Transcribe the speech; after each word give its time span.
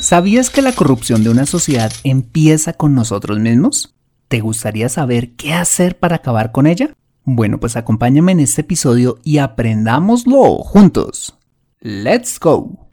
¿Sabías 0.00 0.48
que 0.48 0.62
la 0.62 0.72
corrupción 0.72 1.22
de 1.22 1.28
una 1.28 1.44
sociedad 1.44 1.92
empieza 2.04 2.72
con 2.72 2.94
nosotros 2.94 3.38
mismos? 3.38 3.94
¿Te 4.28 4.40
gustaría 4.40 4.88
saber 4.88 5.32
qué 5.32 5.52
hacer 5.52 5.98
para 5.98 6.16
acabar 6.16 6.52
con 6.52 6.66
ella? 6.66 6.94
Bueno, 7.24 7.60
pues 7.60 7.76
acompáñame 7.76 8.32
en 8.32 8.40
este 8.40 8.62
episodio 8.62 9.18
y 9.24 9.38
aprendámoslo 9.38 10.56
juntos. 10.60 11.36
¡Let's 11.80 12.40
go! 12.40 12.88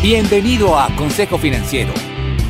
Bienvenido 0.00 0.78
a 0.78 0.94
Consejo 0.94 1.38
Financiero, 1.38 1.92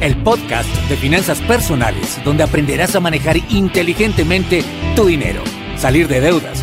el 0.02 0.22
podcast 0.22 0.68
de 0.90 0.96
finanzas 0.98 1.40
personales 1.40 2.20
donde 2.26 2.42
aprenderás 2.42 2.94
a 2.94 3.00
manejar 3.00 3.38
inteligentemente 3.48 4.62
tu 4.94 5.06
dinero, 5.06 5.42
salir 5.78 6.08
de 6.08 6.20
deudas, 6.20 6.62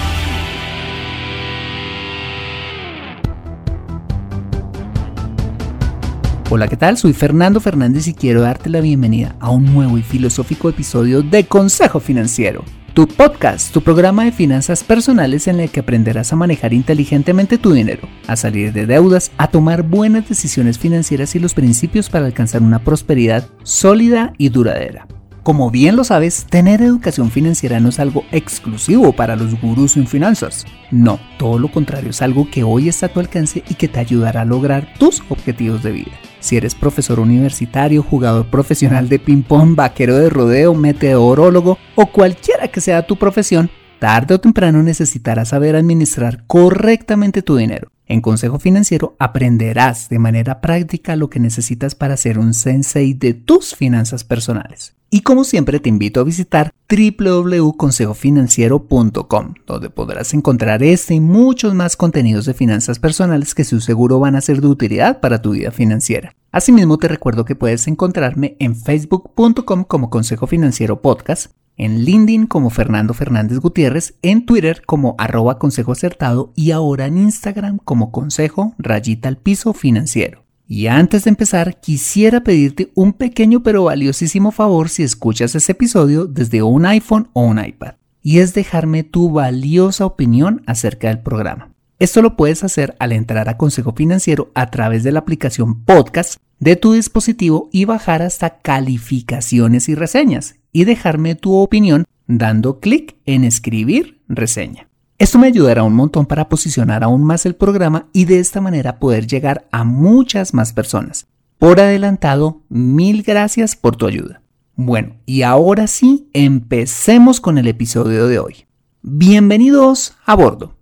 Hola, 6.53 6.67
¿qué 6.67 6.75
tal? 6.75 6.97
Soy 6.97 7.13
Fernando 7.13 7.61
Fernández 7.61 8.09
y 8.09 8.13
quiero 8.13 8.41
darte 8.41 8.69
la 8.69 8.81
bienvenida 8.81 9.37
a 9.39 9.51
un 9.51 9.73
nuevo 9.73 9.97
y 9.97 10.01
filosófico 10.01 10.67
episodio 10.67 11.21
de 11.21 11.45
Consejo 11.45 12.01
Financiero, 12.01 12.65
tu 12.93 13.07
podcast, 13.07 13.71
tu 13.71 13.79
programa 13.81 14.25
de 14.25 14.33
finanzas 14.33 14.83
personales 14.83 15.47
en 15.47 15.61
el 15.61 15.69
que 15.69 15.79
aprenderás 15.79 16.33
a 16.33 16.35
manejar 16.35 16.73
inteligentemente 16.73 17.57
tu 17.57 17.71
dinero, 17.71 18.05
a 18.27 18.35
salir 18.35 18.73
de 18.73 18.85
deudas, 18.85 19.31
a 19.37 19.47
tomar 19.47 19.83
buenas 19.83 20.27
decisiones 20.27 20.77
financieras 20.77 21.33
y 21.35 21.39
los 21.39 21.53
principios 21.53 22.09
para 22.09 22.25
alcanzar 22.25 22.63
una 22.63 22.79
prosperidad 22.79 23.47
sólida 23.63 24.33
y 24.37 24.49
duradera. 24.49 25.07
Como 25.43 25.71
bien 25.71 25.95
lo 25.95 26.03
sabes, 26.03 26.47
tener 26.49 26.81
educación 26.81 27.31
financiera 27.31 27.79
no 27.79 27.87
es 27.87 27.99
algo 27.99 28.25
exclusivo 28.33 29.13
para 29.13 29.37
los 29.37 29.57
gurús 29.61 29.95
en 29.95 30.05
finanzas. 30.05 30.65
No, 30.91 31.17
todo 31.39 31.57
lo 31.59 31.71
contrario, 31.71 32.09
es 32.09 32.21
algo 32.21 32.49
que 32.51 32.65
hoy 32.65 32.89
está 32.89 33.05
a 33.05 33.09
tu 33.13 33.21
alcance 33.21 33.63
y 33.69 33.75
que 33.75 33.87
te 33.87 34.01
ayudará 34.01 34.41
a 34.41 34.45
lograr 34.45 34.93
tus 34.99 35.23
objetivos 35.29 35.81
de 35.81 35.93
vida. 35.93 36.11
Si 36.41 36.57
eres 36.57 36.73
profesor 36.73 37.19
universitario, 37.19 38.01
jugador 38.01 38.47
profesional 38.47 39.07
de 39.07 39.19
ping-pong, 39.19 39.75
vaquero 39.75 40.17
de 40.17 40.29
rodeo, 40.29 40.73
meteorólogo 40.73 41.77
o 41.95 42.07
cualquiera 42.07 42.67
que 42.67 42.81
sea 42.81 43.05
tu 43.05 43.15
profesión, 43.15 43.69
tarde 43.99 44.33
o 44.33 44.39
temprano 44.39 44.81
necesitarás 44.81 45.49
saber 45.49 45.75
administrar 45.75 46.43
correctamente 46.47 47.43
tu 47.43 47.55
dinero. 47.55 47.90
En 48.11 48.19
Consejo 48.19 48.59
Financiero 48.59 49.15
aprenderás 49.19 50.09
de 50.09 50.19
manera 50.19 50.59
práctica 50.59 51.15
lo 51.15 51.29
que 51.29 51.39
necesitas 51.39 51.95
para 51.95 52.17
ser 52.17 52.39
un 52.39 52.53
sensei 52.53 53.13
de 53.13 53.33
tus 53.33 53.73
finanzas 53.73 54.25
personales. 54.25 54.97
Y 55.09 55.21
como 55.21 55.45
siempre 55.45 55.79
te 55.79 55.87
invito 55.87 56.19
a 56.19 56.25
visitar 56.25 56.73
www.consejofinanciero.com, 56.89 59.53
donde 59.65 59.89
podrás 59.89 60.33
encontrar 60.33 60.83
este 60.83 61.13
y 61.13 61.21
muchos 61.21 61.73
más 61.73 61.95
contenidos 61.95 62.45
de 62.45 62.53
finanzas 62.53 62.99
personales 62.99 63.55
que 63.55 63.63
su 63.63 63.79
seguro 63.79 64.19
van 64.19 64.35
a 64.35 64.41
ser 64.41 64.59
de 64.59 64.67
utilidad 64.67 65.21
para 65.21 65.41
tu 65.41 65.51
vida 65.51 65.71
financiera. 65.71 66.35
Asimismo 66.51 66.97
te 66.97 67.07
recuerdo 67.07 67.45
que 67.45 67.55
puedes 67.55 67.87
encontrarme 67.87 68.57
en 68.59 68.75
facebook.com 68.75 69.85
como 69.85 70.09
Consejo 70.09 70.47
Financiero 70.47 71.01
Podcast, 71.01 71.53
en 71.81 72.05
LinkedIn 72.05 72.45
como 72.45 72.69
Fernando 72.69 73.15
Fernández 73.15 73.57
Gutiérrez, 73.57 74.13
en 74.21 74.45
Twitter 74.45 74.83
como 74.85 75.15
arroba 75.17 75.57
consejo 75.57 75.91
acertado 75.91 76.53
y 76.55 76.69
ahora 76.69 77.07
en 77.07 77.17
Instagram 77.17 77.79
como 77.79 78.11
consejo 78.11 78.75
rayita 78.77 79.27
al 79.27 79.37
piso 79.37 79.73
financiero. 79.73 80.45
Y 80.67 80.85
antes 80.87 81.23
de 81.23 81.31
empezar, 81.31 81.81
quisiera 81.81 82.43
pedirte 82.43 82.91
un 82.93 83.13
pequeño 83.13 83.63
pero 83.63 83.85
valiosísimo 83.85 84.51
favor 84.51 84.89
si 84.89 85.01
escuchas 85.01 85.55
este 85.55 85.71
episodio 85.71 86.27
desde 86.27 86.61
un 86.61 86.85
iPhone 86.85 87.29
o 87.33 87.41
un 87.41 87.57
iPad, 87.57 87.95
y 88.21 88.39
es 88.39 88.53
dejarme 88.53 89.03
tu 89.03 89.31
valiosa 89.31 90.05
opinión 90.05 90.61
acerca 90.67 91.07
del 91.07 91.19
programa. 91.19 91.73
Esto 91.97 92.21
lo 92.21 92.37
puedes 92.37 92.63
hacer 92.63 92.95
al 92.99 93.11
entrar 93.11 93.49
a 93.49 93.57
Consejo 93.57 93.93
Financiero 93.93 94.51
a 94.53 94.69
través 94.69 95.03
de 95.03 95.11
la 95.11 95.19
aplicación 95.19 95.83
Podcast 95.83 96.35
de 96.59 96.75
tu 96.75 96.93
dispositivo 96.93 97.69
y 97.71 97.85
bajar 97.85 98.21
hasta 98.21 98.59
calificaciones 98.59 99.89
y 99.89 99.95
reseñas 99.95 100.60
y 100.71 100.85
dejarme 100.85 101.35
tu 101.35 101.55
opinión 101.55 102.05
dando 102.27 102.79
clic 102.79 103.15
en 103.25 103.43
escribir 103.43 104.21
reseña. 104.27 104.87
Esto 105.17 105.37
me 105.37 105.47
ayudará 105.47 105.83
un 105.83 105.93
montón 105.93 106.25
para 106.25 106.49
posicionar 106.49 107.03
aún 107.03 107.23
más 107.23 107.45
el 107.45 107.55
programa 107.55 108.07
y 108.11 108.25
de 108.25 108.39
esta 108.39 108.59
manera 108.59 108.97
poder 108.97 109.27
llegar 109.27 109.67
a 109.71 109.83
muchas 109.83 110.53
más 110.53 110.73
personas. 110.73 111.27
Por 111.59 111.79
adelantado, 111.79 112.63
mil 112.69 113.21
gracias 113.21 113.75
por 113.75 113.95
tu 113.95 114.07
ayuda. 114.07 114.41
Bueno, 114.75 115.17
y 115.27 115.43
ahora 115.43 115.85
sí, 115.85 116.29
empecemos 116.33 117.39
con 117.39 117.59
el 117.59 117.67
episodio 117.67 118.27
de 118.27 118.39
hoy. 118.39 118.65
Bienvenidos 119.03 120.15
a 120.25 120.35
bordo. 120.35 120.75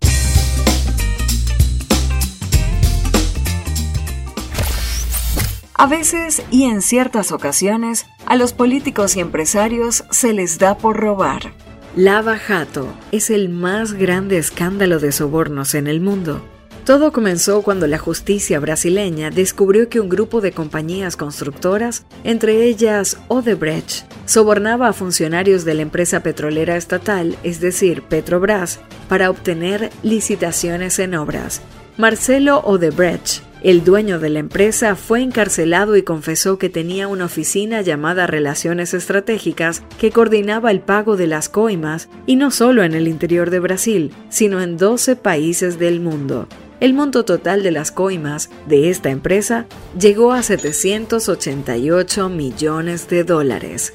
A 5.80 5.86
veces 5.86 6.42
y 6.50 6.64
en 6.64 6.82
ciertas 6.82 7.32
ocasiones, 7.32 8.04
a 8.26 8.36
los 8.36 8.52
políticos 8.52 9.16
y 9.16 9.20
empresarios 9.20 10.04
se 10.10 10.34
les 10.34 10.58
da 10.58 10.76
por 10.76 10.98
robar. 11.00 11.54
Lava 11.96 12.36
Jato 12.36 12.86
es 13.12 13.30
el 13.30 13.48
más 13.48 13.94
grande 13.94 14.36
escándalo 14.36 14.98
de 14.98 15.10
sobornos 15.10 15.74
en 15.74 15.86
el 15.86 16.02
mundo. 16.02 16.44
Todo 16.84 17.12
comenzó 17.12 17.62
cuando 17.62 17.86
la 17.86 17.96
justicia 17.96 18.60
brasileña 18.60 19.30
descubrió 19.30 19.88
que 19.88 20.00
un 20.00 20.10
grupo 20.10 20.42
de 20.42 20.52
compañías 20.52 21.16
constructoras, 21.16 22.04
entre 22.24 22.64
ellas 22.64 23.16
Odebrecht, 23.28 24.04
sobornaba 24.26 24.88
a 24.88 24.92
funcionarios 24.92 25.64
de 25.64 25.72
la 25.72 25.80
empresa 25.80 26.22
petrolera 26.22 26.76
estatal, 26.76 27.38
es 27.42 27.58
decir, 27.58 28.02
Petrobras, 28.02 28.80
para 29.08 29.30
obtener 29.30 29.88
licitaciones 30.02 30.98
en 30.98 31.14
obras. 31.14 31.62
Marcelo 31.96 32.60
Odebrecht 32.66 33.49
el 33.62 33.84
dueño 33.84 34.18
de 34.18 34.30
la 34.30 34.38
empresa 34.38 34.96
fue 34.96 35.22
encarcelado 35.22 35.96
y 35.96 36.02
confesó 36.02 36.58
que 36.58 36.70
tenía 36.70 37.08
una 37.08 37.26
oficina 37.26 37.82
llamada 37.82 38.26
Relaciones 38.26 38.94
Estratégicas 38.94 39.82
que 39.98 40.10
coordinaba 40.10 40.70
el 40.70 40.80
pago 40.80 41.16
de 41.16 41.26
las 41.26 41.48
coimas 41.48 42.08
y 42.26 42.36
no 42.36 42.50
solo 42.50 42.82
en 42.84 42.94
el 42.94 43.06
interior 43.06 43.50
de 43.50 43.60
Brasil, 43.60 44.12
sino 44.30 44.62
en 44.62 44.78
12 44.78 45.16
países 45.16 45.78
del 45.78 46.00
mundo. 46.00 46.48
El 46.80 46.94
monto 46.94 47.26
total 47.26 47.62
de 47.62 47.70
las 47.70 47.92
coimas 47.92 48.48
de 48.66 48.88
esta 48.88 49.10
empresa 49.10 49.66
llegó 49.98 50.32
a 50.32 50.42
788 50.42 52.30
millones 52.30 53.08
de 53.10 53.24
dólares. 53.24 53.92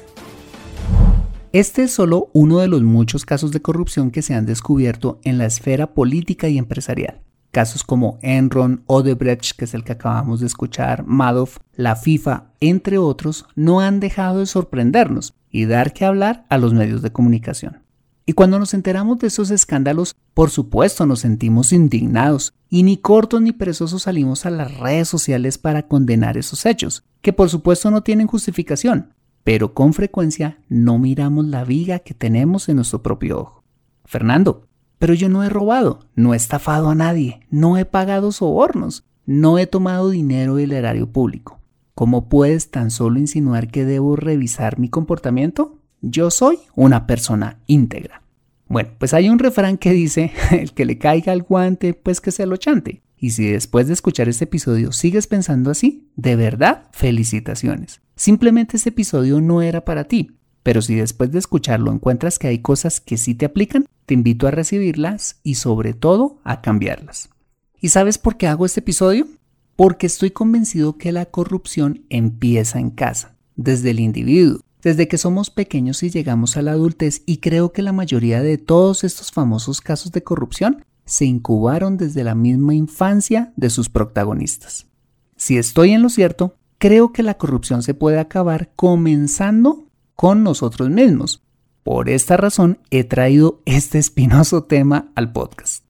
Este 1.52 1.84
es 1.84 1.90
solo 1.90 2.28
uno 2.32 2.60
de 2.60 2.68
los 2.68 2.82
muchos 2.82 3.24
casos 3.24 3.50
de 3.50 3.62
corrupción 3.62 4.12
que 4.12 4.22
se 4.22 4.34
han 4.34 4.46
descubierto 4.46 5.18
en 5.24 5.38
la 5.38 5.46
esfera 5.46 5.94
política 5.94 6.48
y 6.48 6.58
empresarial. 6.58 7.25
Casos 7.56 7.84
como 7.84 8.18
Enron, 8.20 8.82
Odebrecht, 8.84 9.56
que 9.56 9.64
es 9.64 9.72
el 9.72 9.82
que 9.82 9.92
acabamos 9.92 10.40
de 10.40 10.46
escuchar, 10.46 11.06
Madoff, 11.06 11.56
la 11.74 11.96
FIFA, 11.96 12.48
entre 12.60 12.98
otros, 12.98 13.46
no 13.54 13.80
han 13.80 13.98
dejado 13.98 14.40
de 14.40 14.44
sorprendernos 14.44 15.32
y 15.50 15.64
dar 15.64 15.94
que 15.94 16.04
hablar 16.04 16.44
a 16.50 16.58
los 16.58 16.74
medios 16.74 17.00
de 17.00 17.12
comunicación. 17.12 17.82
Y 18.26 18.34
cuando 18.34 18.58
nos 18.58 18.74
enteramos 18.74 19.20
de 19.20 19.28
esos 19.28 19.50
escándalos, 19.50 20.14
por 20.34 20.50
supuesto 20.50 21.06
nos 21.06 21.20
sentimos 21.20 21.72
indignados 21.72 22.52
y 22.68 22.82
ni 22.82 22.98
cortos 22.98 23.40
ni 23.40 23.52
perezosos 23.52 24.02
salimos 24.02 24.44
a 24.44 24.50
las 24.50 24.76
redes 24.76 25.08
sociales 25.08 25.56
para 25.56 25.88
condenar 25.88 26.36
esos 26.36 26.66
hechos, 26.66 27.04
que 27.22 27.32
por 27.32 27.48
supuesto 27.48 27.90
no 27.90 28.02
tienen 28.02 28.26
justificación, 28.26 29.14
pero 29.44 29.72
con 29.72 29.94
frecuencia 29.94 30.58
no 30.68 30.98
miramos 30.98 31.46
la 31.46 31.64
viga 31.64 32.00
que 32.00 32.12
tenemos 32.12 32.68
en 32.68 32.76
nuestro 32.76 33.02
propio 33.02 33.40
ojo. 33.40 33.64
Fernando, 34.04 34.65
pero 34.98 35.14
yo 35.14 35.28
no 35.28 35.42
he 35.42 35.48
robado, 35.48 36.00
no 36.14 36.34
he 36.34 36.36
estafado 36.36 36.90
a 36.90 36.94
nadie, 36.94 37.40
no 37.50 37.76
he 37.76 37.84
pagado 37.84 38.32
sobornos, 38.32 39.04
no 39.26 39.58
he 39.58 39.66
tomado 39.66 40.10
dinero 40.10 40.56
del 40.56 40.72
erario 40.72 41.10
público. 41.10 41.60
¿Cómo 41.94 42.28
puedes 42.28 42.70
tan 42.70 42.90
solo 42.90 43.18
insinuar 43.18 43.68
que 43.68 43.84
debo 43.84 44.16
revisar 44.16 44.78
mi 44.78 44.88
comportamiento? 44.88 45.78
Yo 46.02 46.30
soy 46.30 46.58
una 46.74 47.06
persona 47.06 47.58
íntegra. 47.66 48.22
Bueno, 48.68 48.90
pues 48.98 49.14
hay 49.14 49.28
un 49.28 49.38
refrán 49.38 49.78
que 49.78 49.92
dice, 49.92 50.32
el 50.50 50.72
que 50.72 50.84
le 50.84 50.98
caiga 50.98 51.32
al 51.32 51.42
guante, 51.42 51.94
pues 51.94 52.20
que 52.20 52.30
se 52.30 52.46
lo 52.46 52.56
chante. 52.56 53.02
Y 53.18 53.30
si 53.30 53.46
después 53.46 53.86
de 53.86 53.94
escuchar 53.94 54.28
este 54.28 54.44
episodio 54.44 54.92
sigues 54.92 55.26
pensando 55.26 55.70
así, 55.70 56.10
de 56.16 56.36
verdad, 56.36 56.84
felicitaciones. 56.92 58.02
Simplemente 58.14 58.76
este 58.76 58.90
episodio 58.90 59.40
no 59.40 59.62
era 59.62 59.84
para 59.84 60.04
ti. 60.04 60.36
Pero 60.66 60.82
si 60.82 60.96
después 60.96 61.30
de 61.30 61.38
escucharlo 61.38 61.92
encuentras 61.92 62.40
que 62.40 62.48
hay 62.48 62.58
cosas 62.58 63.00
que 63.00 63.18
sí 63.18 63.36
te 63.36 63.46
aplican, 63.46 63.86
te 64.04 64.14
invito 64.14 64.48
a 64.48 64.50
recibirlas 64.50 65.36
y 65.44 65.54
sobre 65.54 65.94
todo 65.94 66.40
a 66.42 66.60
cambiarlas. 66.60 67.28
¿Y 67.80 67.90
sabes 67.90 68.18
por 68.18 68.36
qué 68.36 68.48
hago 68.48 68.66
este 68.66 68.80
episodio? 68.80 69.28
Porque 69.76 70.08
estoy 70.08 70.32
convencido 70.32 70.98
que 70.98 71.12
la 71.12 71.26
corrupción 71.26 72.04
empieza 72.10 72.80
en 72.80 72.90
casa. 72.90 73.36
desde 73.54 73.90
el 73.90 74.00
individuo, 74.00 74.58
desde 74.82 75.06
que 75.06 75.18
somos 75.18 75.50
pequeños 75.50 76.02
y 76.02 76.10
llegamos 76.10 76.56
a 76.56 76.62
la 76.62 76.72
adultez 76.72 77.22
y 77.26 77.36
creo 77.36 77.72
que 77.72 77.82
la 77.82 77.92
mayoría 77.92 78.42
de 78.42 78.58
todos 78.58 79.04
estos 79.04 79.30
famosos 79.30 79.80
casos 79.80 80.10
de 80.10 80.24
corrupción 80.24 80.84
se 81.04 81.26
incubaron 81.26 81.96
desde 81.96 82.24
la 82.24 82.34
misma 82.34 82.74
infancia 82.74 83.52
de 83.54 83.70
sus 83.70 83.88
protagonistas. 83.88 84.88
Si 85.36 85.58
estoy 85.58 85.92
en 85.92 86.02
lo 86.02 86.08
cierto, 86.08 86.56
creo 86.78 87.12
que 87.12 87.22
la 87.22 87.38
corrupción 87.38 87.84
se 87.84 87.94
puede 87.94 88.18
acabar 88.18 88.72
comenzando 88.74 89.85
con 90.16 90.42
nosotros 90.42 90.90
mismos. 90.90 91.42
Por 91.82 92.08
esta 92.08 92.36
razón 92.36 92.80
he 92.90 93.04
traído 93.04 93.62
este 93.66 93.98
espinoso 93.98 94.64
tema 94.64 95.12
al 95.14 95.30
podcast. 95.30 95.84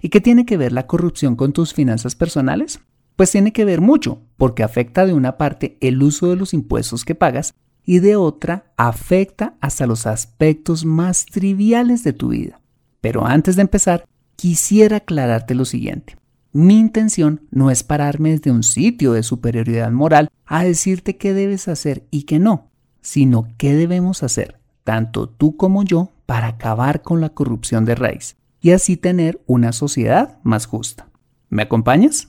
¿Y 0.00 0.10
qué 0.10 0.20
tiene 0.20 0.44
que 0.44 0.58
ver 0.58 0.72
la 0.72 0.86
corrupción 0.86 1.36
con 1.36 1.52
tus 1.52 1.72
finanzas 1.72 2.14
personales? 2.14 2.80
Pues 3.16 3.30
tiene 3.30 3.52
que 3.52 3.64
ver 3.64 3.80
mucho, 3.80 4.20
porque 4.36 4.62
afecta 4.62 5.06
de 5.06 5.14
una 5.14 5.38
parte 5.38 5.78
el 5.80 6.02
uso 6.02 6.28
de 6.28 6.36
los 6.36 6.52
impuestos 6.52 7.04
que 7.04 7.14
pagas 7.14 7.54
y 7.84 8.00
de 8.00 8.16
otra 8.16 8.72
afecta 8.76 9.56
hasta 9.60 9.86
los 9.86 10.06
aspectos 10.06 10.84
más 10.84 11.24
triviales 11.24 12.04
de 12.04 12.12
tu 12.12 12.28
vida. 12.28 12.60
Pero 13.00 13.26
antes 13.26 13.56
de 13.56 13.62
empezar, 13.62 14.04
quisiera 14.36 14.98
aclararte 14.98 15.54
lo 15.54 15.64
siguiente. 15.64 16.16
Mi 16.52 16.78
intención 16.78 17.46
no 17.50 17.70
es 17.70 17.82
pararme 17.82 18.30
desde 18.30 18.50
un 18.50 18.62
sitio 18.62 19.12
de 19.12 19.22
superioridad 19.22 19.90
moral 19.90 20.28
a 20.44 20.64
decirte 20.64 21.16
qué 21.16 21.32
debes 21.32 21.68
hacer 21.68 22.06
y 22.10 22.22
qué 22.24 22.38
no, 22.38 22.67
sino 23.08 23.48
qué 23.56 23.74
debemos 23.74 24.22
hacer, 24.22 24.60
tanto 24.84 25.30
tú 25.30 25.56
como 25.56 25.82
yo, 25.82 26.10
para 26.26 26.48
acabar 26.48 27.00
con 27.00 27.22
la 27.22 27.30
corrupción 27.30 27.86
de 27.86 27.94
raíz 27.94 28.36
y 28.60 28.72
así 28.72 28.98
tener 28.98 29.40
una 29.46 29.72
sociedad 29.72 30.36
más 30.42 30.66
justa. 30.66 31.08
¿Me 31.48 31.62
acompañas? 31.62 32.28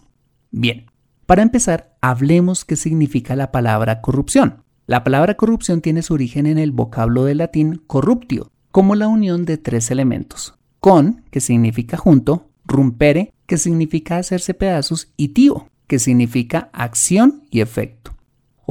Bien, 0.51 0.85
para 1.25 1.41
empezar, 1.41 1.97
hablemos 1.99 2.63
qué 2.63 2.77
significa 2.77 3.35
la 3.35 3.51
palabra 3.51 3.99
corrupción. 3.99 4.63
La 4.87 5.03
palabra 5.03 5.35
corrupción 5.35 5.81
tiene 5.81 6.01
su 6.01 6.13
origen 6.13 6.45
en 6.45 6.57
el 6.57 6.71
vocablo 6.71 7.25
del 7.25 7.39
latín 7.39 7.81
corruptio, 7.85 8.49
como 8.71 8.95
la 8.95 9.09
unión 9.09 9.43
de 9.43 9.57
tres 9.57 9.91
elementos. 9.91 10.55
Con, 10.79 11.25
que 11.29 11.41
significa 11.41 11.97
junto, 11.97 12.47
rumpere, 12.63 13.33
que 13.47 13.57
significa 13.57 14.15
hacerse 14.15 14.53
pedazos, 14.53 15.11
y 15.17 15.29
tío, 15.29 15.67
que 15.87 15.99
significa 15.99 16.69
acción 16.71 17.43
y 17.51 17.59
efecto. 17.59 18.15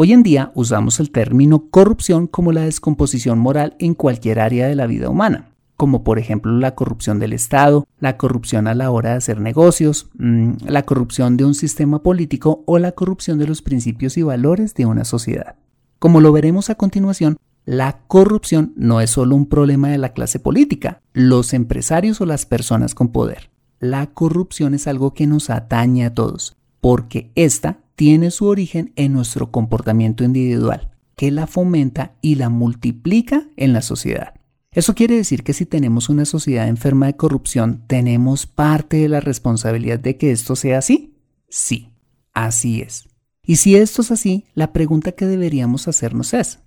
Hoy 0.00 0.12
en 0.12 0.22
día 0.22 0.52
usamos 0.54 1.00
el 1.00 1.10
término 1.10 1.70
corrupción 1.70 2.28
como 2.28 2.52
la 2.52 2.60
descomposición 2.60 3.40
moral 3.40 3.74
en 3.80 3.94
cualquier 3.94 4.38
área 4.38 4.68
de 4.68 4.76
la 4.76 4.86
vida 4.86 5.10
humana 5.10 5.50
como 5.76 6.04
por 6.04 6.20
ejemplo 6.20 6.52
la 6.52 6.76
corrupción 6.76 7.18
del 7.18 7.32
Estado, 7.32 7.84
la 7.98 8.16
corrupción 8.16 8.68
a 8.68 8.74
la 8.74 8.92
hora 8.92 9.10
de 9.10 9.16
hacer 9.16 9.40
negocios, 9.40 10.08
mm, 10.16 10.66
la 10.66 10.84
corrupción 10.84 11.36
de 11.36 11.44
un 11.44 11.54
sistema 11.54 12.00
político 12.00 12.62
o 12.66 12.78
la 12.78 12.92
corrupción 12.92 13.38
de 13.38 13.48
los 13.48 13.60
principios 13.60 14.16
y 14.16 14.22
valores 14.22 14.74
de 14.74 14.86
una 14.86 15.04
sociedad. 15.04 15.56
Como 15.98 16.20
lo 16.20 16.32
veremos 16.32 16.70
a 16.70 16.76
continuación, 16.76 17.36
la 17.64 17.98
corrupción 18.06 18.72
no 18.76 19.00
es 19.00 19.10
solo 19.10 19.34
un 19.34 19.46
problema 19.46 19.88
de 19.88 19.98
la 19.98 20.12
clase 20.12 20.38
política, 20.38 21.00
los 21.12 21.52
empresarios 21.54 22.20
o 22.20 22.26
las 22.26 22.46
personas 22.46 22.94
con 22.94 23.08
poder. 23.08 23.50
La 23.80 24.06
corrupción 24.06 24.74
es 24.74 24.86
algo 24.86 25.12
que 25.12 25.26
nos 25.26 25.50
atañe 25.50 26.04
a 26.04 26.14
todos, 26.14 26.56
porque 26.80 27.32
ésta 27.34 27.78
tiene 27.98 28.30
su 28.30 28.46
origen 28.46 28.92
en 28.94 29.12
nuestro 29.12 29.50
comportamiento 29.50 30.22
individual, 30.22 30.92
que 31.16 31.32
la 31.32 31.48
fomenta 31.48 32.14
y 32.22 32.36
la 32.36 32.48
multiplica 32.48 33.48
en 33.56 33.72
la 33.72 33.82
sociedad. 33.82 34.34
Eso 34.70 34.94
quiere 34.94 35.16
decir 35.16 35.42
que 35.42 35.52
si 35.52 35.66
tenemos 35.66 36.08
una 36.08 36.24
sociedad 36.24 36.68
enferma 36.68 37.06
de 37.06 37.16
corrupción, 37.16 37.82
¿tenemos 37.88 38.46
parte 38.46 38.98
de 38.98 39.08
la 39.08 39.18
responsabilidad 39.18 39.98
de 39.98 40.16
que 40.16 40.30
esto 40.30 40.54
sea 40.54 40.78
así? 40.78 41.16
Sí, 41.48 41.88
así 42.34 42.82
es. 42.82 43.08
Y 43.42 43.56
si 43.56 43.74
esto 43.74 44.02
es 44.02 44.12
así, 44.12 44.44
la 44.54 44.72
pregunta 44.72 45.10
que 45.10 45.26
deberíamos 45.26 45.88
hacernos 45.88 46.34
es, 46.34 46.60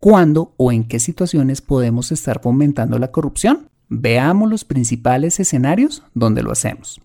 ¿cuándo 0.00 0.52
o 0.56 0.72
en 0.72 0.82
qué 0.82 0.98
situaciones 0.98 1.60
podemos 1.60 2.10
estar 2.10 2.42
fomentando 2.42 2.98
la 2.98 3.12
corrupción? 3.12 3.68
Veamos 3.88 4.50
los 4.50 4.64
principales 4.64 5.38
escenarios 5.38 6.02
donde 6.12 6.42
lo 6.42 6.50
hacemos. 6.50 7.00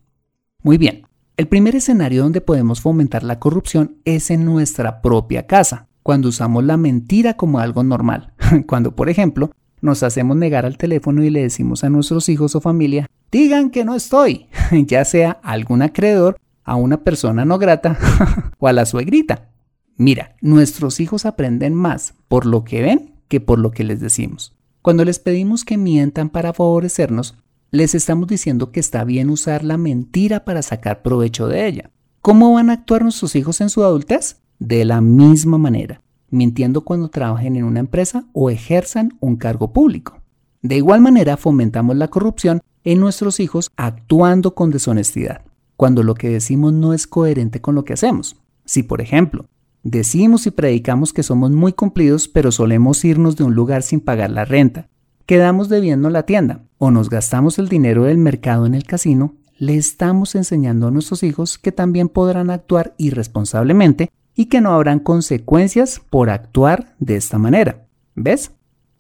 Muy 0.64 0.80
bien, 0.80 1.07
el 1.38 1.48
primer 1.48 1.76
escenario 1.76 2.24
donde 2.24 2.42
podemos 2.42 2.82
fomentar 2.82 3.24
la 3.24 3.40
corrupción 3.40 3.98
es 4.06 4.32
en 4.32 4.44
nuestra 4.44 5.02
propia 5.04 5.46
casa, 5.46 5.88
cuando 6.02 6.30
usamos 6.30 6.64
la 6.64 6.78
mentira 6.78 7.36
como 7.36 7.60
algo 7.60 7.84
normal, 7.84 8.34
cuando 8.68 8.96
por 8.96 9.08
ejemplo 9.08 9.52
nos 9.80 10.02
hacemos 10.02 10.36
negar 10.36 10.66
al 10.66 10.80
teléfono 10.80 11.24
y 11.24 11.30
le 11.30 11.44
decimos 11.44 11.84
a 11.84 11.90
nuestros 11.90 12.28
hijos 12.30 12.56
o 12.56 12.62
familia, 12.62 13.08
digan 13.32 13.70
que 13.70 13.86
no 13.86 13.94
estoy, 13.94 14.48
ya 14.72 15.06
sea 15.06 15.40
a 15.44 15.52
algún 15.52 15.84
acreedor, 15.84 16.38
a 16.64 16.76
una 16.76 17.04
persona 17.04 17.46
no 17.46 17.60
grata 17.60 17.98
o 18.58 18.68
a 18.68 18.74
la 18.74 18.88
suegrita. 18.88 19.50
Mira, 19.96 20.36
nuestros 20.42 21.00
hijos 21.00 21.26
aprenden 21.28 21.76
más 21.76 22.16
por 22.28 22.48
lo 22.48 22.64
que 22.64 22.82
ven 22.82 23.14
que 23.28 23.40
por 23.42 23.60
lo 23.60 23.70
que 23.72 23.84
les 23.84 24.00
decimos. 24.00 24.56
Cuando 24.82 25.06
les 25.06 25.20
pedimos 25.20 25.66
que 25.66 25.78
mientan 25.78 26.30
para 26.30 26.54
favorecernos, 26.54 27.36
les 27.72 27.96
estamos 27.96 28.28
diciendo 28.28 28.72
que 28.72 28.80
está 28.80 29.04
bien 29.04 29.30
usar 29.30 29.64
la 29.64 29.78
mentira 29.78 30.46
para 30.46 30.62
sacar 30.62 31.02
provecho 31.02 31.48
de 31.48 31.68
ella. 31.68 31.92
¿Cómo 32.22 32.54
van 32.54 32.70
a 32.70 32.74
actuar 32.74 33.04
nuestros 33.04 33.36
hijos 33.36 33.62
en 33.62 33.70
su 33.70 33.84
adultez? 33.84 34.38
De 34.60 34.86
la 34.86 35.02
misma 35.02 35.58
manera 35.58 36.02
mintiendo 36.30 36.82
cuando 36.82 37.10
trabajen 37.10 37.56
en 37.56 37.64
una 37.64 37.80
empresa 37.80 38.26
o 38.34 38.50
ejerzan 38.50 39.18
un 39.20 39.38
cargo 39.38 39.72
público. 39.72 40.22
De 40.62 40.76
igual 40.76 41.02
manera, 41.02 41.38
fomentamos 41.38 41.96
la 41.96 42.10
corrupción 42.10 42.62
en 42.84 43.00
nuestros 43.00 43.40
hijos 43.40 43.72
actuando 43.76 44.56
con 44.56 44.72
deshonestidad, 44.72 45.42
cuando 45.76 46.04
lo 46.04 46.16
que 46.16 46.30
decimos 46.30 46.74
no 46.74 46.94
es 46.94 47.08
coherente 47.08 47.62
con 47.62 47.76
lo 47.76 47.86
que 47.86 47.94
hacemos. 47.94 48.38
Si, 48.66 48.84
por 48.84 49.02
ejemplo, 49.02 49.46
decimos 49.84 50.48
y 50.48 50.52
predicamos 50.52 51.14
que 51.14 51.24
somos 51.24 51.52
muy 51.52 51.74
cumplidos, 51.74 52.28
pero 52.28 52.52
solemos 52.52 53.06
irnos 53.06 53.36
de 53.36 53.44
un 53.44 53.56
lugar 53.56 53.84
sin 53.84 54.00
pagar 54.00 54.32
la 54.32 54.46
renta, 54.46 54.90
quedamos 55.28 55.68
debiendo 55.70 56.10
la 56.10 56.24
tienda 56.24 56.62
o 56.80 56.90
nos 56.90 57.10
gastamos 57.10 57.60
el 57.60 57.68
dinero 57.68 58.06
del 58.06 58.18
mercado 58.18 58.66
en 58.66 58.74
el 58.74 58.86
casino, 58.86 59.36
le 59.60 59.76
estamos 59.76 60.36
enseñando 60.36 60.88
a 60.88 60.92
nuestros 60.92 61.22
hijos 61.22 61.58
que 61.58 61.72
también 61.72 62.08
podrán 62.10 62.50
actuar 62.50 62.96
irresponsablemente 62.98 64.10
y 64.36 64.46
que 64.46 64.62
no 64.62 64.72
habrán 64.72 65.00
consecuencias 65.00 66.02
por 66.10 66.30
actuar 66.30 66.96
de 67.00 67.18
esta 67.18 67.38
manera. 67.38 67.88
¿Ves? 68.16 68.52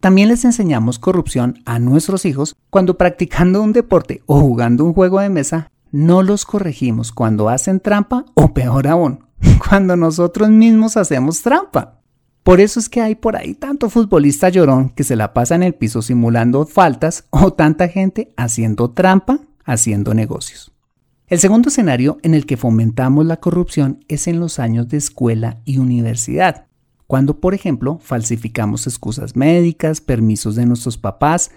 También 0.01 0.27
les 0.27 0.43
enseñamos 0.43 0.99
corrupción 0.99 1.61
a 1.65 1.79
nuestros 1.79 2.25
hijos 2.25 2.55
cuando 2.69 2.97
practicando 2.97 3.63
un 3.63 3.71
deporte 3.71 4.21
o 4.25 4.39
jugando 4.41 4.83
un 4.83 4.93
juego 4.93 5.21
de 5.21 5.29
mesa, 5.29 5.71
no 5.91 6.23
los 6.23 6.45
corregimos 6.45 7.13
cuando 7.13 7.47
hacen 7.47 7.79
trampa 7.79 8.25
o 8.33 8.53
peor 8.53 8.87
aún, 8.87 9.25
cuando 9.69 9.95
nosotros 9.95 10.49
mismos 10.49 10.97
hacemos 10.97 11.41
trampa. 11.41 11.96
Por 12.47 12.61
eso 12.61 12.79
es 12.79 12.87
que 12.87 13.01
hay 13.01 13.15
por 13.15 13.35
ahí 13.35 13.55
tanto 13.55 13.89
futbolista 13.89 14.47
llorón 14.47 14.87
que 14.91 15.03
se 15.03 15.17
la 15.17 15.33
pasa 15.33 15.55
en 15.55 15.63
el 15.63 15.73
piso 15.73 16.01
simulando 16.01 16.65
faltas 16.65 17.25
o 17.29 17.51
tanta 17.51 17.89
gente 17.89 18.31
haciendo 18.37 18.91
trampa, 18.91 19.41
haciendo 19.65 20.13
negocios. 20.13 20.71
El 21.27 21.39
segundo 21.39 21.67
escenario 21.67 22.19
en 22.23 22.33
el 22.33 22.45
que 22.45 22.55
fomentamos 22.55 23.25
la 23.25 23.41
corrupción 23.41 24.05
es 24.07 24.29
en 24.29 24.39
los 24.39 24.59
años 24.59 24.87
de 24.87 24.95
escuela 24.95 25.57
y 25.65 25.79
universidad, 25.79 26.67
cuando 27.05 27.41
por 27.41 27.53
ejemplo 27.53 27.99
falsificamos 28.01 28.87
excusas 28.87 29.35
médicas, 29.35 29.99
permisos 29.99 30.55
de 30.55 30.67
nuestros 30.67 30.97
papás, 30.97 31.51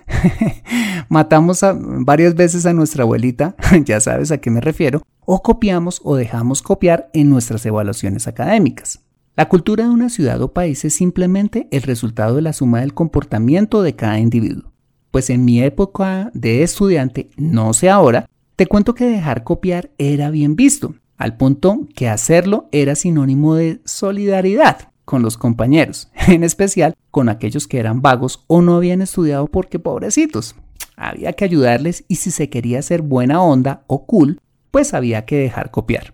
matamos 1.09 1.61
varias 2.01 2.35
veces 2.35 2.67
a 2.67 2.73
nuestra 2.73 3.05
abuelita, 3.05 3.55
ya 3.85 4.01
sabes 4.01 4.33
a 4.33 4.39
qué 4.39 4.51
me 4.51 4.61
refiero, 4.61 5.03
o 5.25 5.41
copiamos 5.41 6.01
o 6.03 6.17
dejamos 6.17 6.63
copiar 6.63 7.11
en 7.13 7.31
nuestras 7.31 7.65
evaluaciones 7.65 8.27
académicas. 8.27 8.99
La 9.41 9.49
cultura 9.49 9.85
de 9.85 9.91
una 9.91 10.11
ciudad 10.11 10.43
o 10.43 10.53
país 10.53 10.85
es 10.85 10.93
simplemente 10.93 11.67
el 11.71 11.81
resultado 11.81 12.37
de 12.37 12.43
la 12.43 12.53
suma 12.53 12.81
del 12.81 12.93
comportamiento 12.93 13.81
de 13.81 13.97
cada 13.97 14.19
individuo. 14.19 14.71
Pues 15.11 15.31
en 15.31 15.47
mi 15.47 15.63
época 15.63 16.31
de 16.35 16.63
estudiante, 16.63 17.31
no 17.39 17.73
sé 17.73 17.89
ahora, 17.89 18.29
te 18.55 18.67
cuento 18.67 18.95
que 18.95 19.07
dejar 19.07 19.43
copiar 19.43 19.93
era 19.97 20.29
bien 20.29 20.57
visto, 20.57 20.95
al 21.17 21.39
punto 21.39 21.89
que 21.95 22.11
hacerlo 22.11 22.69
era 22.71 22.95
sinónimo 22.95 23.55
de 23.55 23.81
solidaridad 23.87 24.91
con 25.07 25.23
los 25.23 25.39
compañeros, 25.39 26.11
en 26.29 26.45
especial 26.45 26.93
con 27.11 27.31
aquellos 27.31 27.67
que 27.67 27.79
eran 27.79 28.03
vagos 28.03 28.45
o 28.47 28.61
no 28.61 28.77
habían 28.77 29.01
estudiado 29.01 29.47
porque 29.47 29.79
pobrecitos. 29.79 30.55
Había 30.97 31.33
que 31.33 31.47
ayudarles 31.47 32.05
y 32.09 32.17
si 32.17 32.31
se 32.31 32.51
quería 32.51 32.83
ser 32.83 33.01
buena 33.01 33.43
onda 33.43 33.85
o 33.87 34.05
cool, 34.05 34.39
pues 34.71 34.93
había 34.93 35.25
que 35.25 35.39
dejar 35.39 35.71
copiar. 35.71 36.13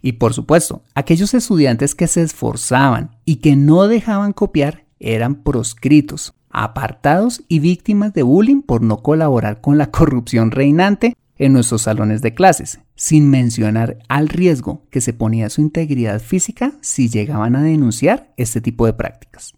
Y 0.00 0.12
por 0.12 0.34
supuesto, 0.34 0.82
aquellos 0.94 1.34
estudiantes 1.34 1.94
que 1.94 2.06
se 2.06 2.22
esforzaban 2.22 3.16
y 3.24 3.36
que 3.36 3.56
no 3.56 3.88
dejaban 3.88 4.32
copiar 4.32 4.84
eran 5.00 5.36
proscritos, 5.42 6.34
apartados 6.50 7.42
y 7.48 7.58
víctimas 7.58 8.12
de 8.14 8.22
bullying 8.22 8.62
por 8.62 8.82
no 8.82 9.02
colaborar 9.02 9.60
con 9.60 9.78
la 9.78 9.90
corrupción 9.90 10.50
reinante 10.50 11.16
en 11.36 11.52
nuestros 11.52 11.82
salones 11.82 12.20
de 12.20 12.34
clases, 12.34 12.80
sin 12.96 13.30
mencionar 13.30 13.98
al 14.08 14.28
riesgo 14.28 14.82
que 14.90 15.00
se 15.00 15.12
ponía 15.12 15.50
su 15.50 15.60
integridad 15.60 16.20
física 16.20 16.72
si 16.80 17.08
llegaban 17.08 17.54
a 17.54 17.62
denunciar 17.62 18.32
este 18.36 18.60
tipo 18.60 18.86
de 18.86 18.92
prácticas. 18.92 19.54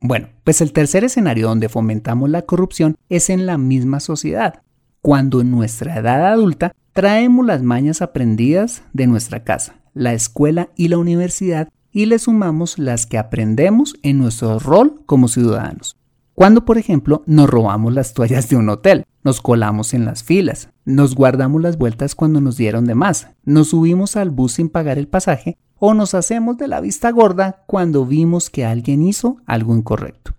Bueno, 0.00 0.28
pues 0.42 0.60
el 0.60 0.72
tercer 0.72 1.04
escenario 1.04 1.48
donde 1.48 1.68
fomentamos 1.68 2.28
la 2.28 2.42
corrupción 2.42 2.96
es 3.08 3.30
en 3.30 3.46
la 3.46 3.58
misma 3.58 4.00
sociedad, 4.00 4.62
cuando 5.00 5.40
en 5.40 5.50
nuestra 5.50 5.96
edad 5.98 6.26
adulta 6.26 6.74
traemos 6.94 7.44
las 7.44 7.62
mañas 7.62 8.00
aprendidas 8.02 8.84
de 8.92 9.08
nuestra 9.08 9.42
casa, 9.42 9.74
la 9.94 10.14
escuela 10.14 10.70
y 10.76 10.88
la 10.88 10.96
universidad 10.96 11.68
y 11.92 12.06
le 12.06 12.18
sumamos 12.20 12.78
las 12.78 13.04
que 13.04 13.18
aprendemos 13.18 13.96
en 14.02 14.18
nuestro 14.18 14.60
rol 14.60 15.02
como 15.04 15.28
ciudadanos. 15.28 15.96
Cuando, 16.34 16.64
por 16.64 16.78
ejemplo, 16.78 17.22
nos 17.26 17.50
robamos 17.50 17.92
las 17.92 18.14
toallas 18.14 18.48
de 18.48 18.56
un 18.56 18.68
hotel, 18.68 19.04
nos 19.24 19.40
colamos 19.40 19.92
en 19.92 20.04
las 20.04 20.22
filas, 20.22 20.70
nos 20.84 21.14
guardamos 21.14 21.62
las 21.62 21.78
vueltas 21.78 22.14
cuando 22.14 22.40
nos 22.40 22.56
dieron 22.56 22.84
de 22.84 22.94
más, 22.94 23.28
nos 23.44 23.68
subimos 23.68 24.16
al 24.16 24.30
bus 24.30 24.52
sin 24.52 24.68
pagar 24.68 24.98
el 24.98 25.08
pasaje 25.08 25.56
o 25.78 25.94
nos 25.94 26.14
hacemos 26.14 26.56
de 26.58 26.68
la 26.68 26.80
vista 26.80 27.10
gorda 27.10 27.64
cuando 27.66 28.06
vimos 28.06 28.50
que 28.50 28.64
alguien 28.64 29.02
hizo 29.02 29.38
algo 29.46 29.76
incorrecto. 29.76 30.34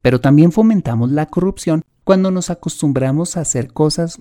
Pero 0.00 0.20
también 0.20 0.52
fomentamos 0.52 1.10
la 1.10 1.26
corrupción 1.26 1.82
cuando 2.08 2.30
nos 2.30 2.48
acostumbramos 2.48 3.36
a 3.36 3.42
hacer 3.42 3.70
cosas 3.70 4.18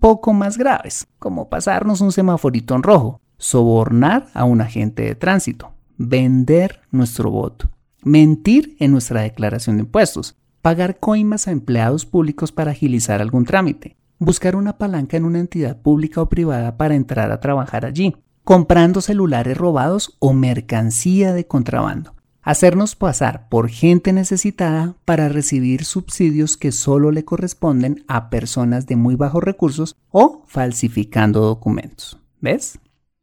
poco 0.00 0.32
más 0.32 0.58
graves, 0.58 1.06
como 1.18 1.48
pasarnos 1.48 2.00
un 2.00 2.10
semaforito 2.10 2.74
en 2.74 2.82
rojo, 2.82 3.20
sobornar 3.36 4.28
a 4.34 4.44
un 4.44 4.60
agente 4.60 5.02
de 5.02 5.14
tránsito, 5.14 5.72
vender 5.98 6.80
nuestro 6.90 7.30
voto, 7.30 7.70
mentir 8.02 8.76
en 8.80 8.92
nuestra 8.92 9.20
declaración 9.20 9.76
de 9.76 9.82
impuestos, 9.82 10.36
pagar 10.62 10.98
coimas 10.98 11.46
a 11.46 11.52
empleados 11.52 12.06
públicos 12.06 12.50
para 12.50 12.72
agilizar 12.72 13.20
algún 13.20 13.44
trámite, 13.44 13.96
buscar 14.18 14.56
una 14.56 14.78
palanca 14.78 15.16
en 15.16 15.24
una 15.24 15.38
entidad 15.38 15.80
pública 15.80 16.22
o 16.22 16.28
privada 16.28 16.76
para 16.76 16.94
entrar 16.94 17.30
a 17.30 17.40
trabajar 17.40 17.84
allí, 17.84 18.16
comprando 18.42 19.02
celulares 19.02 19.56
robados 19.56 20.16
o 20.18 20.32
mercancía 20.32 21.32
de 21.34 21.46
contrabando, 21.46 22.14
hacernos 22.42 22.96
pasar 22.96 23.48
por 23.48 23.68
gente 23.68 24.12
necesitada 24.12 24.94
para 25.04 25.28
recibir 25.28 25.84
subsidios 25.84 26.56
que 26.56 26.72
solo 26.72 27.10
le 27.10 27.24
corresponden 27.24 28.04
a 28.08 28.30
personas 28.30 28.86
de 28.86 28.96
muy 28.96 29.14
bajos 29.14 29.42
recursos 29.42 29.96
o 30.10 30.44
falsificando 30.46 31.40
documentos. 31.40 32.18
¿Ves? 32.40 32.78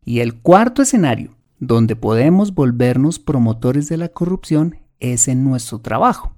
Y 0.05 0.19
el 0.19 0.35
cuarto 0.35 0.81
escenario, 0.81 1.35
donde 1.59 1.95
podemos 1.95 2.53
volvernos 2.53 3.19
promotores 3.19 3.89
de 3.89 3.97
la 3.97 4.09
corrupción, 4.09 4.77
es 4.99 5.27
en 5.27 5.43
nuestro 5.43 5.79
trabajo. 5.79 6.33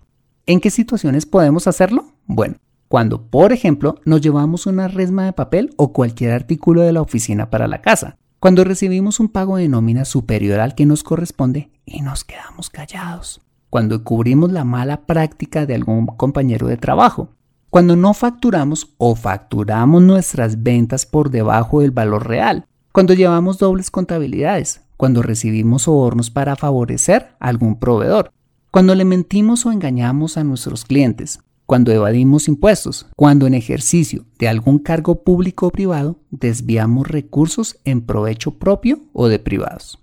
¿En 0.45 0.59
qué 0.59 0.71
situaciones 0.71 1.25
podemos 1.25 1.67
hacerlo? 1.67 2.13
Bueno, 2.25 2.55
cuando, 2.87 3.27
por 3.27 3.53
ejemplo, 3.53 3.99
nos 4.05 4.21
llevamos 4.21 4.65
una 4.65 4.87
resma 4.87 5.25
de 5.25 5.33
papel 5.33 5.73
o 5.77 5.93
cualquier 5.93 6.31
artículo 6.31 6.81
de 6.81 6.93
la 6.93 7.01
oficina 7.01 7.49
para 7.49 7.67
la 7.67 7.81
casa, 7.81 8.17
cuando 8.39 8.63
recibimos 8.63 9.19
un 9.19 9.27
pago 9.27 9.57
de 9.57 9.67
nómina 9.67 10.05
superior 10.05 10.59
al 10.61 10.73
que 10.73 10.85
nos 10.85 11.03
corresponde 11.03 11.69
y 11.91 12.01
nos 12.01 12.23
quedamos 12.23 12.69
callados, 12.69 13.41
cuando 13.69 14.03
cubrimos 14.03 14.51
la 14.51 14.63
mala 14.63 15.05
práctica 15.05 15.65
de 15.65 15.75
algún 15.75 16.07
compañero 16.07 16.67
de 16.67 16.77
trabajo, 16.77 17.29
cuando 17.69 17.95
no 17.95 18.13
facturamos 18.13 18.93
o 18.97 19.15
facturamos 19.15 20.01
nuestras 20.01 20.63
ventas 20.63 21.05
por 21.05 21.29
debajo 21.29 21.81
del 21.81 21.91
valor 21.91 22.27
real, 22.27 22.65
cuando 22.91 23.13
llevamos 23.13 23.59
dobles 23.59 23.91
contabilidades, 23.91 24.81
cuando 24.97 25.21
recibimos 25.21 25.83
sobornos 25.83 26.29
para 26.29 26.55
favorecer 26.55 27.35
a 27.39 27.47
algún 27.47 27.79
proveedor, 27.79 28.31
cuando 28.71 28.95
le 28.95 29.05
mentimos 29.05 29.65
o 29.65 29.71
engañamos 29.71 30.37
a 30.37 30.43
nuestros 30.43 30.85
clientes, 30.85 31.39
cuando 31.65 31.91
evadimos 31.91 32.47
impuestos, 32.47 33.05
cuando 33.15 33.45
en 33.45 33.53
ejercicio 33.53 34.25
de 34.39 34.47
algún 34.47 34.79
cargo 34.79 35.23
público 35.23 35.67
o 35.67 35.71
privado 35.71 36.17
desviamos 36.31 37.07
recursos 37.07 37.77
en 37.85 38.01
provecho 38.01 38.57
propio 38.57 39.01
o 39.13 39.27
de 39.27 39.37
privados. 39.37 39.99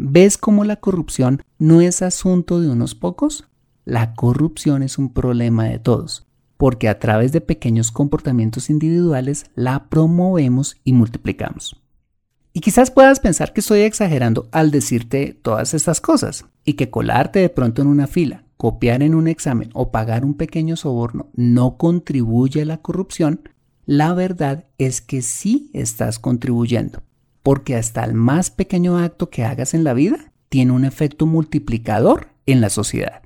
¿Ves 0.00 0.38
cómo 0.38 0.62
la 0.62 0.76
corrupción 0.76 1.42
no 1.58 1.80
es 1.80 2.02
asunto 2.02 2.60
de 2.60 2.70
unos 2.70 2.94
pocos? 2.94 3.48
La 3.84 4.14
corrupción 4.14 4.84
es 4.84 4.96
un 4.96 5.12
problema 5.12 5.64
de 5.64 5.80
todos, 5.80 6.28
porque 6.56 6.88
a 6.88 7.00
través 7.00 7.32
de 7.32 7.40
pequeños 7.40 7.90
comportamientos 7.90 8.70
individuales 8.70 9.46
la 9.56 9.88
promovemos 9.88 10.76
y 10.84 10.92
multiplicamos. 10.92 11.82
Y 12.52 12.60
quizás 12.60 12.92
puedas 12.92 13.18
pensar 13.18 13.52
que 13.52 13.58
estoy 13.58 13.80
exagerando 13.80 14.48
al 14.52 14.70
decirte 14.70 15.36
todas 15.42 15.74
estas 15.74 16.00
cosas 16.00 16.44
y 16.64 16.74
que 16.74 16.90
colarte 16.90 17.40
de 17.40 17.48
pronto 17.48 17.82
en 17.82 17.88
una 17.88 18.06
fila, 18.06 18.44
copiar 18.56 19.02
en 19.02 19.16
un 19.16 19.26
examen 19.26 19.70
o 19.74 19.90
pagar 19.90 20.24
un 20.24 20.34
pequeño 20.34 20.76
soborno 20.76 21.26
no 21.34 21.76
contribuye 21.76 22.62
a 22.62 22.66
la 22.66 22.78
corrupción, 22.78 23.48
la 23.84 24.14
verdad 24.14 24.66
es 24.78 25.00
que 25.00 25.22
sí 25.22 25.72
estás 25.74 26.20
contribuyendo, 26.20 27.02
porque 27.48 27.76
hasta 27.76 28.04
el 28.04 28.12
más 28.12 28.50
pequeño 28.50 28.98
acto 28.98 29.30
que 29.30 29.42
hagas 29.42 29.72
en 29.72 29.82
la 29.82 29.94
vida 29.94 30.34
tiene 30.50 30.72
un 30.72 30.84
efecto 30.84 31.24
multiplicador 31.24 32.28
en 32.44 32.60
la 32.60 32.68
sociedad. 32.68 33.22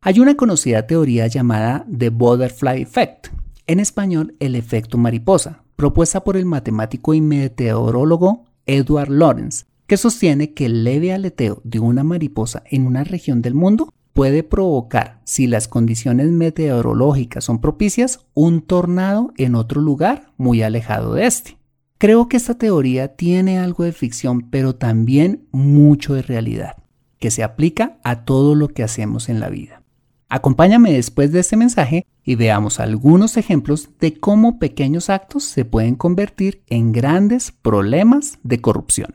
Hay 0.00 0.18
una 0.18 0.34
conocida 0.34 0.86
teoría 0.86 1.26
llamada 1.26 1.84
The 1.94 2.08
Butterfly 2.08 2.80
Effect, 2.80 3.26
en 3.66 3.78
español 3.78 4.34
el 4.40 4.54
efecto 4.54 4.96
mariposa, 4.96 5.62
propuesta 5.76 6.24
por 6.24 6.38
el 6.38 6.46
matemático 6.46 7.12
y 7.12 7.20
meteorólogo 7.20 8.46
Edward 8.64 9.10
Lawrence, 9.10 9.66
que 9.86 9.98
sostiene 9.98 10.54
que 10.54 10.64
el 10.64 10.82
leve 10.82 11.12
aleteo 11.12 11.60
de 11.62 11.78
una 11.78 12.02
mariposa 12.02 12.62
en 12.70 12.86
una 12.86 13.04
región 13.04 13.42
del 13.42 13.52
mundo 13.52 13.92
puede 14.14 14.42
provocar, 14.42 15.20
si 15.24 15.46
las 15.46 15.68
condiciones 15.68 16.28
meteorológicas 16.28 17.44
son 17.44 17.60
propicias, 17.60 18.20
un 18.32 18.62
tornado 18.62 19.34
en 19.36 19.54
otro 19.54 19.82
lugar 19.82 20.32
muy 20.38 20.62
alejado 20.62 21.12
de 21.12 21.26
este. 21.26 21.58
Creo 21.98 22.28
que 22.28 22.36
esta 22.36 22.54
teoría 22.54 23.16
tiene 23.16 23.58
algo 23.58 23.84
de 23.84 23.92
ficción, 23.92 24.42
pero 24.50 24.74
también 24.74 25.46
mucho 25.50 26.12
de 26.12 26.20
realidad, 26.20 26.76
que 27.18 27.30
se 27.30 27.42
aplica 27.42 27.98
a 28.04 28.26
todo 28.26 28.54
lo 28.54 28.68
que 28.68 28.82
hacemos 28.82 29.30
en 29.30 29.40
la 29.40 29.48
vida. 29.48 29.82
Acompáñame 30.28 30.92
después 30.92 31.32
de 31.32 31.40
este 31.40 31.56
mensaje 31.56 32.04
y 32.22 32.34
veamos 32.34 32.80
algunos 32.80 33.38
ejemplos 33.38 33.88
de 33.98 34.18
cómo 34.18 34.58
pequeños 34.58 35.08
actos 35.08 35.44
se 35.44 35.64
pueden 35.64 35.94
convertir 35.94 36.62
en 36.66 36.92
grandes 36.92 37.50
problemas 37.50 38.40
de 38.42 38.60
corrupción. 38.60 39.14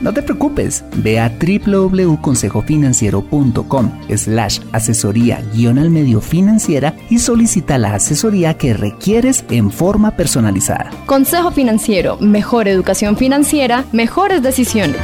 no 0.00 0.12
te 0.12 0.22
preocupes, 0.22 0.84
ve 0.96 1.18
a 1.18 1.30
www.consejofinanciero.com 1.30 3.90
slash 4.16 4.60
asesoría 4.72 5.42
guion 5.52 5.78
al 5.78 5.90
medio 5.90 6.20
financiera 6.20 6.94
y 7.10 7.18
solicita 7.18 7.78
la 7.78 7.94
asesoría 7.94 8.58
que 8.58 8.74
requieres 8.74 9.44
en 9.50 9.70
forma 9.70 10.10
personalizada. 10.12 10.90
Consejo 11.06 11.50
Financiero, 11.50 12.18
mejor 12.18 12.68
educación 12.68 13.16
financiera, 13.16 13.86
mejores 13.92 14.42
decisiones. 14.42 15.00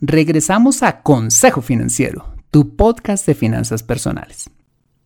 Regresamos 0.00 0.82
a 0.82 1.02
Consejo 1.02 1.60
Financiero, 1.60 2.34
tu 2.50 2.74
podcast 2.74 3.26
de 3.26 3.34
finanzas 3.34 3.82
personales. 3.82 4.48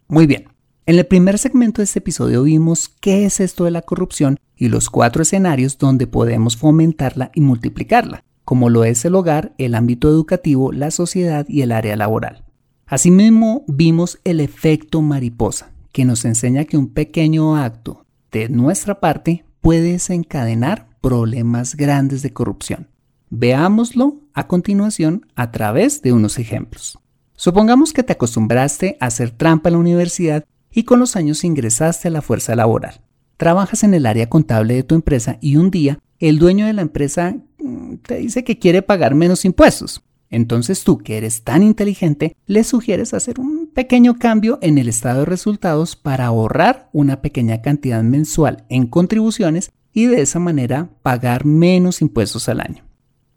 Muy 0.07 0.27
bien, 0.27 0.54
en 0.87 0.99
el 0.99 1.07
primer 1.07 1.39
segmento 1.39 1.81
de 1.81 1.85
este 1.85 2.01
episodio 2.01 2.43
vimos 2.43 2.91
qué 3.01 3.25
es 3.25 3.41
esto 3.41 3.65
de 3.65 3.71
la 3.71 3.83
corrupción 3.83 4.39
y 4.57 4.69
los 4.69 4.91
cuatro 4.91 5.23
escenarios 5.23 5.79
donde 5.79 6.07
podemos 6.07 6.57
fomentarla 6.57 7.31
y 7.35 7.41
multiplicarla, 7.41 8.23
como 8.45 8.69
lo 8.69 8.85
es 8.85 9.05
el 9.05 9.15
hogar, 9.15 9.55
el 9.57 9.75
ámbito 9.75 10.09
educativo, 10.09 10.73
la 10.73 10.91
sociedad 10.91 11.47
y 11.49 11.63
el 11.63 11.73
área 11.73 11.97
laboral. 11.97 12.45
Asimismo, 12.87 13.65
vimos 13.67 14.21
el 14.25 14.41
efecto 14.41 15.01
mariposa, 15.01 15.73
que 15.91 16.05
nos 16.05 16.25
enseña 16.27 16.65
que 16.65 16.77
un 16.77 16.89
pequeño 16.89 17.57
acto 17.57 18.05
de 18.31 18.51
nuestra 18.51 19.01
parte 19.01 19.45
puede 19.63 19.93
desencadenar 19.93 20.89
problemas 21.01 21.77
grandes 21.77 22.21
de 22.23 22.35
corrupción. 22.35 22.89
Veámoslo 23.31 24.21
a 24.35 24.47
continuación 24.47 25.27
a 25.35 25.51
través 25.51 26.03
de 26.03 26.13
unos 26.13 26.39
ejemplos. 26.39 26.99
Supongamos 27.37 27.93
que 27.93 28.03
te 28.03 28.13
acostumbraste 28.13 28.97
a 29.01 29.07
hacer 29.07 29.31
trampa 29.31 29.71
en 29.71 29.75
la 29.75 29.81
universidad 29.81 30.45
y 30.75 30.83
con 30.83 30.99
los 30.99 31.17
años 31.17 31.45
ingresaste 31.45 32.09
a 32.09 32.11
la 32.11 32.21
fuerza 32.21 32.57
laboral. 32.57 33.01
Trabajas 33.37 33.85
en 33.85 33.95
el 33.95 34.07
área 34.07 34.29
contable 34.29 34.75
de 34.75 34.83
tu 34.83 34.95
empresa 34.95 35.39
y 35.41 35.57
un 35.57 35.71
día 35.71 36.01
el 36.19 36.39
dueño 36.39 36.67
de 36.67 36.73
la 36.73 36.83
empresa 36.83 37.37
mm, 37.59 37.97
te 37.99 38.17
dice 38.17 38.45
que 38.45 38.59
quiere 38.59 38.83
pagar 38.83 39.15
menos 39.15 39.45
impuestos. 39.45 40.03
Entonces 40.31 40.83
tú, 40.83 40.99
que 40.99 41.17
eres 41.17 41.43
tan 41.43 41.63
inteligente, 41.63 42.37
le 42.47 42.65
sugieres 42.65 43.15
hacer 43.15 43.39
un 43.39 43.69
pequeño 43.69 44.19
cambio 44.19 44.59
en 44.63 44.79
el 44.79 44.89
estado 44.89 45.21
de 45.21 45.27
resultados 45.27 45.95
para 45.95 46.27
ahorrar 46.27 46.89
una 46.93 47.23
pequeña 47.23 47.63
cantidad 47.63 48.03
mensual 48.03 48.65
en 48.69 48.87
contribuciones 48.87 49.71
y 49.93 50.07
de 50.07 50.23
esa 50.23 50.41
manera 50.41 50.89
pagar 51.03 51.45
menos 51.45 52.03
impuestos 52.03 52.49
al 52.49 52.61
año. 52.61 52.85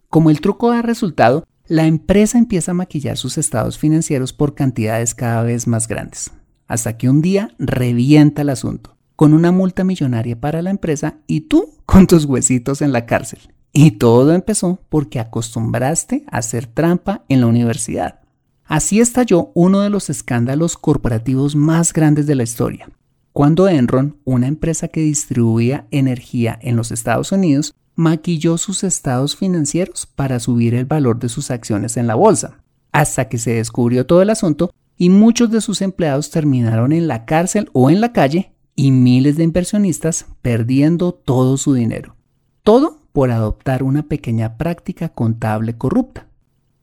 Como 0.08 0.30
el 0.30 0.40
truco 0.40 0.70
da 0.70 0.82
resultado, 0.82 1.44
la 1.68 1.86
empresa 1.86 2.38
empieza 2.38 2.72
a 2.72 2.74
maquillar 2.74 3.16
sus 3.16 3.38
estados 3.38 3.78
financieros 3.78 4.32
por 4.32 4.54
cantidades 4.54 5.14
cada 5.14 5.42
vez 5.42 5.68
más 5.68 5.86
grandes 5.86 6.32
hasta 6.68 6.96
que 6.96 7.08
un 7.08 7.20
día 7.20 7.54
revienta 7.58 8.42
el 8.42 8.50
asunto, 8.50 8.96
con 9.16 9.34
una 9.34 9.50
multa 9.50 9.82
millonaria 9.82 10.38
para 10.38 10.62
la 10.62 10.70
empresa 10.70 11.16
y 11.26 11.42
tú 11.42 11.74
con 11.86 12.06
tus 12.06 12.24
huesitos 12.26 12.82
en 12.82 12.92
la 12.92 13.06
cárcel. 13.06 13.40
Y 13.72 13.92
todo 13.92 14.32
empezó 14.32 14.80
porque 14.88 15.18
acostumbraste 15.18 16.24
a 16.30 16.38
hacer 16.38 16.66
trampa 16.66 17.24
en 17.28 17.40
la 17.40 17.46
universidad. 17.46 18.20
Así 18.64 19.00
estalló 19.00 19.50
uno 19.54 19.80
de 19.80 19.90
los 19.90 20.10
escándalos 20.10 20.76
corporativos 20.76 21.56
más 21.56 21.92
grandes 21.92 22.26
de 22.26 22.34
la 22.34 22.42
historia, 22.42 22.88
cuando 23.32 23.68
Enron, 23.68 24.16
una 24.24 24.48
empresa 24.48 24.88
que 24.88 25.00
distribuía 25.00 25.86
energía 25.90 26.58
en 26.60 26.76
los 26.76 26.90
Estados 26.90 27.30
Unidos, 27.30 27.72
maquilló 27.94 28.58
sus 28.58 28.84
estados 28.84 29.36
financieros 29.36 30.06
para 30.06 30.40
subir 30.40 30.74
el 30.74 30.86
valor 30.86 31.18
de 31.18 31.28
sus 31.28 31.50
acciones 31.50 31.96
en 31.96 32.06
la 32.06 32.14
bolsa, 32.14 32.58
hasta 32.92 33.28
que 33.28 33.38
se 33.38 33.52
descubrió 33.52 34.06
todo 34.06 34.22
el 34.22 34.30
asunto 34.30 34.72
y 34.98 35.08
muchos 35.10 35.50
de 35.50 35.60
sus 35.60 35.80
empleados 35.80 36.30
terminaron 36.30 36.92
en 36.92 37.06
la 37.06 37.24
cárcel 37.24 37.70
o 37.72 37.88
en 37.88 38.00
la 38.00 38.12
calle 38.12 38.52
y 38.74 38.90
miles 38.90 39.36
de 39.36 39.44
inversionistas 39.44 40.26
perdiendo 40.42 41.12
todo 41.12 41.56
su 41.56 41.72
dinero. 41.72 42.16
Todo 42.64 43.00
por 43.12 43.30
adoptar 43.30 43.82
una 43.82 44.02
pequeña 44.02 44.58
práctica 44.58 45.08
contable 45.08 45.78
corrupta. 45.78 46.26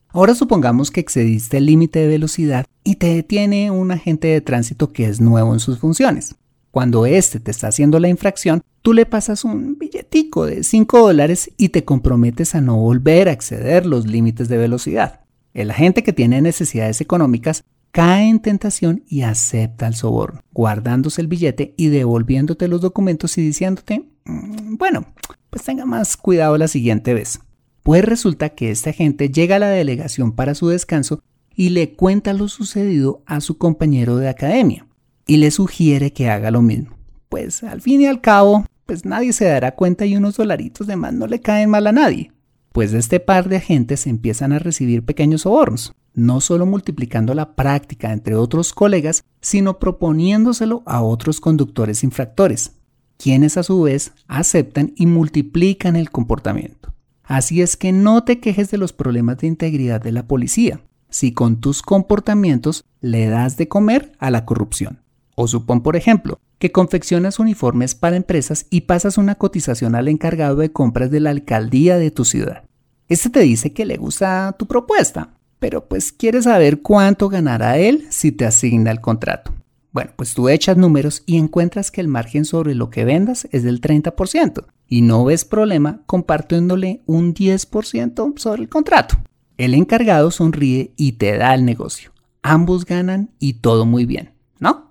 Ahora 0.08 0.34
supongamos 0.34 0.92
que 0.92 1.02
excediste 1.02 1.58
el 1.58 1.66
límite 1.66 2.00
de 2.00 2.08
velocidad 2.08 2.66
y 2.86 2.96
te 2.96 3.14
detiene 3.14 3.70
un 3.70 3.92
agente 3.92 4.30
de 4.30 4.40
tránsito 4.40 4.94
que 4.94 5.06
es 5.08 5.20
nuevo 5.20 5.54
en 5.54 5.60
sus 5.60 5.80
funciones. 5.80 6.36
Cuando 6.72 7.06
éste 7.06 7.40
te 7.40 7.52
está 7.52 7.68
haciendo 7.68 8.00
la 8.00 8.10
infracción, 8.10 8.62
tú 8.82 8.94
le 8.94 9.06
pasas 9.06 9.44
un 9.44 9.78
billetico 9.78 10.46
de 10.46 10.64
5 10.64 11.00
dólares 11.00 11.52
y 11.58 11.70
te 11.70 11.84
comprometes 11.84 12.56
a 12.56 12.62
no 12.62 12.78
volver 12.78 13.28
a 13.28 13.32
exceder 13.34 13.86
los 13.86 14.08
límites 14.08 14.48
de 14.48 14.58
velocidad. 14.58 15.22
El 15.54 15.72
agente 15.72 16.04
que 16.04 16.12
tiene 16.14 16.42
necesidades 16.42 17.00
económicas 17.00 17.64
cae 17.96 18.28
en 18.28 18.42
tentación 18.42 19.06
y 19.08 19.22
acepta 19.22 19.88
el 19.88 19.96
soborno, 19.96 20.42
guardándose 20.52 21.22
el 21.22 21.28
billete 21.28 21.74
y 21.78 21.88
devolviéndote 21.88 22.68
los 22.68 22.82
documentos 22.82 23.38
y 23.38 23.42
diciéndote, 23.42 24.10
mm, 24.26 24.76
bueno, 24.76 25.06
pues 25.50 25.64
tenga 25.64 25.86
más 25.86 26.18
cuidado 26.18 26.58
la 26.58 26.68
siguiente 26.68 27.14
vez. 27.14 27.40
Pues 27.84 28.04
resulta 28.04 28.50
que 28.50 28.70
este 28.70 28.90
agente 28.90 29.30
llega 29.30 29.56
a 29.56 29.60
la 29.60 29.70
delegación 29.70 30.34
para 30.34 30.56
su 30.56 30.68
descanso 30.68 31.22
y 31.56 31.70
le 31.70 31.94
cuenta 31.94 32.34
lo 32.34 32.50
sucedido 32.50 33.24
a 33.26 33.40
su 33.40 33.58
compañero 33.58 34.18
de 34.18 34.28
academia 34.28 34.86
y 35.26 35.38
le 35.38 35.50
sugiere 35.50 36.12
que 36.12 36.30
haga 36.30 36.52
lo 36.52 36.62
mismo. 36.62 36.98
Pues 37.30 37.64
al 37.64 37.80
fin 37.80 38.02
y 38.02 38.08
al 38.08 38.20
cabo, 38.20 38.66
pues 38.86 39.06
nadie 39.06 39.32
se 39.32 39.46
dará 39.46 39.74
cuenta 39.74 40.06
y 40.06 40.18
unos 40.18 40.36
dolaritos 40.36 40.86
de 40.86 40.98
más 40.98 41.14
no 41.14 41.28
le 41.28 41.40
caen 41.40 41.70
mal 41.70 41.88
a 41.88 41.94
nadie. 41.94 42.34
Pues 42.76 42.92
de 42.92 43.00
este 43.00 43.22
par 43.22 43.48
de 43.48 43.56
agentes 43.56 44.06
empiezan 44.06 44.52
a 44.52 44.60
recibir 44.60 45.06
pequeños 45.06 45.44
sobornos, 45.44 45.94
no 46.14 46.42
solo 46.42 46.66
multiplicando 46.66 47.34
la 47.34 47.56
práctica 47.56 48.12
entre 48.12 48.36
otros 48.36 48.74
colegas, 48.74 49.24
sino 49.40 49.80
proponiéndoselo 49.80 50.84
a 50.86 51.02
otros 51.02 51.40
conductores 51.40 52.04
infractores, 52.04 52.74
quienes 53.18 53.56
a 53.56 53.64
su 53.64 53.84
vez 53.84 54.12
aceptan 54.28 54.92
y 54.98 55.06
multiplican 55.06 55.96
el 55.96 56.12
comportamiento. 56.12 56.94
Así 57.24 57.62
es 57.62 57.78
que 57.78 57.94
no 57.94 58.26
te 58.26 58.42
quejes 58.42 58.72
de 58.72 58.78
los 58.78 58.92
problemas 58.92 59.38
de 59.38 59.48
integridad 59.48 60.02
de 60.02 60.12
la 60.12 60.28
policía 60.28 60.82
si 61.10 61.32
con 61.32 61.62
tus 61.62 61.82
comportamientos 61.82 62.84
le 63.00 63.28
das 63.28 63.56
de 63.56 63.70
comer 63.70 64.12
a 64.20 64.32
la 64.32 64.44
corrupción. 64.44 65.00
O 65.36 65.48
supón, 65.48 65.82
por 65.82 65.96
ejemplo, 65.96 66.40
que 66.58 66.72
confeccionas 66.72 67.40
uniformes 67.40 67.94
para 67.94 68.16
empresas 68.16 68.66
y 68.70 68.82
pasas 68.82 69.18
una 69.18 69.36
cotización 69.36 69.96
al 69.96 70.08
encargado 70.08 70.56
de 70.58 70.72
compras 70.72 71.12
de 71.12 71.20
la 71.20 71.30
alcaldía 71.30 71.98
de 71.98 72.12
tu 72.12 72.26
ciudad. 72.26 72.64
Este 73.08 73.30
te 73.30 73.42
dice 73.42 73.74
que 73.74 73.86
le 73.86 73.98
gusta 73.98 74.56
tu 74.58 74.66
propuesta, 74.66 75.30
pero 75.60 75.88
pues 75.88 76.12
quiere 76.12 76.42
saber 76.42 76.82
cuánto 76.82 77.30
ganará 77.30 77.78
él 77.78 78.08
si 78.10 78.32
te 78.32 78.46
asigna 78.46 78.92
el 78.92 79.02
contrato. 79.02 79.54
Bueno, 79.92 80.12
pues 80.16 80.34
tú 80.34 80.50
echas 80.50 80.76
números 80.76 81.24
y 81.26 81.38
encuentras 81.38 81.92
que 81.92 82.02
el 82.02 82.08
margen 82.08 82.44
sobre 82.44 82.76
lo 82.76 82.90
que 82.90 83.06
vendas 83.06 83.48
es 83.52 83.64
del 83.64 83.80
30% 83.80 84.66
y 84.88 85.02
no 85.02 85.24
ves 85.24 85.46
problema 85.46 86.02
compartiéndole 86.06 87.02
un 87.06 87.34
10% 87.34 88.38
sobre 88.38 88.64
el 88.64 88.70
contrato. 88.70 89.16
El 89.58 89.74
encargado 89.74 90.32
sonríe 90.32 90.92
y 90.98 91.14
te 91.14 91.38
da 91.38 91.54
el 91.54 91.64
negocio. 91.64 92.12
Ambos 92.42 92.86
ganan 92.86 93.32
y 93.40 93.54
todo 93.54 93.86
muy 93.86 94.06
bien, 94.06 94.32
¿no? 94.60 94.85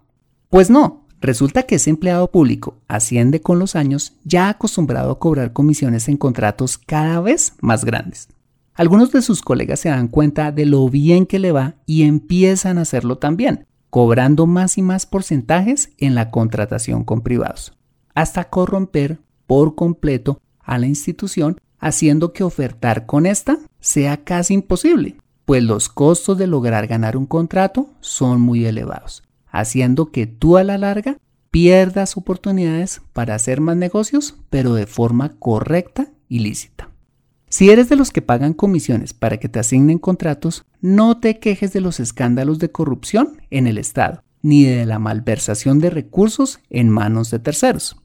Pues 0.55 0.71
no, 0.71 1.05
resulta 1.21 1.65
que 1.65 1.75
ese 1.75 1.91
empleado 1.91 2.31
público 2.31 2.77
asciende 2.87 3.41
con 3.41 3.59
los 3.59 3.75
años 3.75 4.13
ya 4.23 4.49
acostumbrado 4.49 5.11
a 5.11 5.19
cobrar 5.19 5.53
comisiones 5.53 6.09
en 6.09 6.17
contratos 6.17 6.79
cada 6.79 7.21
vez 7.21 7.55
más 7.61 7.85
grandes. 7.85 8.29
Algunos 8.73 9.11
de 9.11 9.21
sus 9.21 9.43
colegas 9.43 9.81
se 9.81 9.89
dan 9.89 10.07
cuenta 10.07 10.53
de 10.53 10.65
lo 10.65 10.89
bien 10.89 11.27
que 11.27 11.41
le 11.41 11.51
va 11.51 11.75
y 11.87 12.05
empiezan 12.05 12.79
a 12.79 12.83
hacerlo 12.83 13.19
también 13.19 13.67
cobrando 13.91 14.47
más 14.47 14.79
y 14.79 14.83
más 14.83 15.07
porcentajes 15.07 15.91
en 15.99 16.15
la 16.15 16.31
contratación 16.31 17.03
con 17.03 17.23
privados, 17.23 17.73
hasta 18.15 18.45
corromper 18.45 19.19
por 19.49 19.75
completo 19.75 20.41
a 20.61 20.79
la 20.79 20.87
institución, 20.87 21.61
haciendo 21.81 22.33
que 22.33 22.45
ofertar 22.45 23.07
con 23.07 23.27
esta 23.27 23.59
sea 23.81 24.23
casi 24.23 24.55
imposible, 24.55 25.17
pues 25.47 25.65
los 25.65 25.89
costos 25.89 26.39
de 26.39 26.47
lograr 26.47 26.87
ganar 26.87 27.17
un 27.17 27.27
contrato 27.27 27.89
son 27.99 28.41
muy 28.41 28.65
elevados, 28.67 29.25
haciendo 29.55 30.11
que 30.11 30.27
tú 30.27 30.57
a 30.57 30.65
la 30.65 30.77
larga 30.77 31.19
pierdas 31.51 32.17
oportunidades 32.17 33.01
para 33.13 33.37
hacer 33.37 33.61
más 33.61 33.77
negocios, 33.77 34.37
pero 34.51 34.75
de 34.75 34.87
forma 34.87 35.37
correcta 35.39 36.09
y 36.29 36.41
lícita. 36.41 36.91
Si 37.49 37.71
eres 37.71 37.89
de 37.89 37.95
los 37.95 38.11
que 38.11 38.21
pagan 38.21 38.53
comisiones 38.53 39.15
para 39.15 39.37
que 39.37 39.49
te 39.49 39.61
asignen 39.61 39.99
contratos, 39.99 40.65
no 40.81 41.21
te 41.21 41.39
quejes 41.39 41.73
de 41.73 41.81
los 41.81 42.01
escándalos 42.01 42.59
de 42.59 42.73
corrupción 42.73 43.41
en 43.51 43.69
el 43.69 43.79
Estado, 43.79 44.25
ni 44.43 44.65
de 44.65 44.85
la 44.87 44.99
malversación 44.99 45.79
de 45.79 45.91
recursos 45.91 46.59
en 46.69 46.91
manos 46.91 47.31
de 47.31 47.39
terceros. 47.39 47.97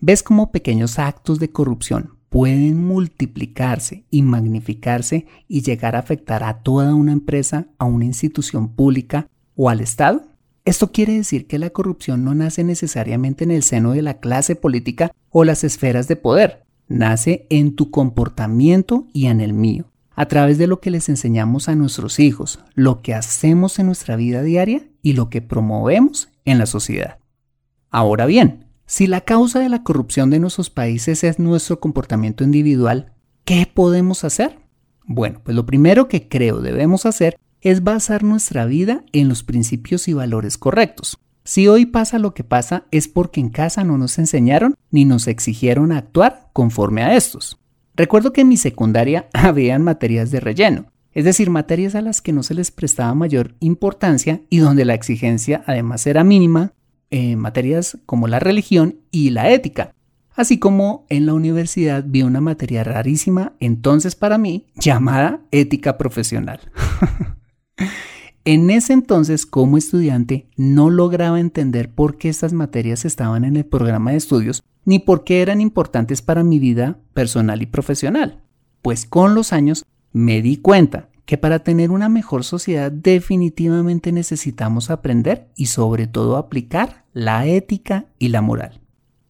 ¿Ves 0.00 0.22
cómo 0.22 0.50
pequeños 0.50 0.98
actos 0.98 1.38
de 1.38 1.50
corrupción 1.50 2.16
pueden 2.30 2.82
multiplicarse 2.82 4.06
y 4.10 4.22
magnificarse 4.22 5.26
y 5.46 5.60
llegar 5.60 5.94
a 5.94 5.98
afectar 5.98 6.42
a 6.42 6.62
toda 6.62 6.94
una 6.94 7.12
empresa, 7.12 7.66
a 7.76 7.84
una 7.84 8.06
institución 8.06 8.74
pública 8.74 9.28
o 9.54 9.68
al 9.68 9.80
Estado? 9.80 10.35
Esto 10.66 10.90
quiere 10.90 11.14
decir 11.14 11.46
que 11.46 11.60
la 11.60 11.70
corrupción 11.70 12.24
no 12.24 12.34
nace 12.34 12.64
necesariamente 12.64 13.44
en 13.44 13.52
el 13.52 13.62
seno 13.62 13.92
de 13.92 14.02
la 14.02 14.18
clase 14.18 14.56
política 14.56 15.12
o 15.30 15.44
las 15.44 15.62
esferas 15.62 16.08
de 16.08 16.16
poder, 16.16 16.64
nace 16.88 17.46
en 17.50 17.76
tu 17.76 17.92
comportamiento 17.92 19.06
y 19.12 19.26
en 19.26 19.40
el 19.40 19.52
mío, 19.52 19.84
a 20.16 20.26
través 20.26 20.58
de 20.58 20.66
lo 20.66 20.80
que 20.80 20.90
les 20.90 21.08
enseñamos 21.08 21.68
a 21.68 21.76
nuestros 21.76 22.18
hijos, 22.18 22.58
lo 22.74 23.00
que 23.00 23.14
hacemos 23.14 23.78
en 23.78 23.86
nuestra 23.86 24.16
vida 24.16 24.42
diaria 24.42 24.82
y 25.02 25.12
lo 25.12 25.30
que 25.30 25.40
promovemos 25.40 26.30
en 26.44 26.58
la 26.58 26.66
sociedad. 26.66 27.18
Ahora 27.90 28.26
bien, 28.26 28.66
si 28.86 29.06
la 29.06 29.20
causa 29.20 29.60
de 29.60 29.68
la 29.68 29.84
corrupción 29.84 30.30
de 30.30 30.40
nuestros 30.40 30.68
países 30.68 31.22
es 31.22 31.38
nuestro 31.38 31.78
comportamiento 31.78 32.42
individual, 32.42 33.12
¿qué 33.44 33.70
podemos 33.72 34.24
hacer? 34.24 34.58
Bueno, 35.04 35.42
pues 35.44 35.54
lo 35.54 35.64
primero 35.64 36.08
que 36.08 36.26
creo 36.28 36.60
debemos 36.60 37.06
hacer 37.06 37.38
es 37.66 37.82
basar 37.82 38.22
nuestra 38.22 38.64
vida 38.64 39.02
en 39.10 39.28
los 39.28 39.42
principios 39.42 40.06
y 40.06 40.12
valores 40.12 40.56
correctos. 40.56 41.18
Si 41.42 41.66
hoy 41.66 41.84
pasa 41.84 42.20
lo 42.20 42.32
que 42.32 42.44
pasa 42.44 42.84
es 42.92 43.08
porque 43.08 43.40
en 43.40 43.48
casa 43.48 43.82
no 43.82 43.98
nos 43.98 44.20
enseñaron 44.20 44.76
ni 44.92 45.04
nos 45.04 45.26
exigieron 45.26 45.90
actuar 45.90 46.48
conforme 46.52 47.02
a 47.02 47.16
estos. 47.16 47.58
Recuerdo 47.96 48.32
que 48.32 48.42
en 48.42 48.48
mi 48.48 48.56
secundaria 48.56 49.28
habían 49.32 49.82
materias 49.82 50.30
de 50.30 50.38
relleno, 50.38 50.92
es 51.10 51.24
decir, 51.24 51.50
materias 51.50 51.96
a 51.96 52.02
las 52.02 52.22
que 52.22 52.32
no 52.32 52.44
se 52.44 52.54
les 52.54 52.70
prestaba 52.70 53.12
mayor 53.14 53.56
importancia 53.58 54.42
y 54.48 54.58
donde 54.58 54.84
la 54.84 54.94
exigencia 54.94 55.64
además 55.66 56.06
era 56.06 56.22
mínima, 56.22 56.72
en 57.10 57.36
materias 57.36 57.98
como 58.06 58.28
la 58.28 58.38
religión 58.38 59.00
y 59.10 59.30
la 59.30 59.50
ética. 59.50 59.90
Así 60.36 60.60
como 60.60 61.04
en 61.08 61.26
la 61.26 61.34
universidad 61.34 62.04
vi 62.06 62.22
una 62.22 62.40
materia 62.40 62.84
rarísima 62.84 63.54
entonces 63.58 64.14
para 64.14 64.38
mí 64.38 64.66
llamada 64.76 65.40
ética 65.50 65.98
profesional. 65.98 66.60
En 68.44 68.70
ese 68.70 68.92
entonces, 68.92 69.44
como 69.44 69.76
estudiante, 69.76 70.46
no 70.56 70.88
lograba 70.88 71.40
entender 71.40 71.90
por 71.90 72.16
qué 72.16 72.28
estas 72.28 72.52
materias 72.52 73.04
estaban 73.04 73.44
en 73.44 73.56
el 73.56 73.66
programa 73.66 74.12
de 74.12 74.18
estudios 74.18 74.62
ni 74.84 75.00
por 75.00 75.24
qué 75.24 75.42
eran 75.42 75.60
importantes 75.60 76.22
para 76.22 76.44
mi 76.44 76.60
vida 76.60 76.98
personal 77.12 77.60
y 77.60 77.66
profesional. 77.66 78.40
Pues 78.82 79.04
con 79.04 79.34
los 79.34 79.52
años 79.52 79.84
me 80.12 80.42
di 80.42 80.58
cuenta 80.58 81.08
que 81.24 81.38
para 81.38 81.58
tener 81.58 81.90
una 81.90 82.08
mejor 82.08 82.44
sociedad 82.44 82.92
definitivamente 82.92 84.12
necesitamos 84.12 84.90
aprender 84.90 85.48
y 85.56 85.66
sobre 85.66 86.06
todo 86.06 86.36
aplicar 86.36 87.04
la 87.12 87.46
ética 87.46 88.06
y 88.20 88.28
la 88.28 88.42
moral. 88.42 88.80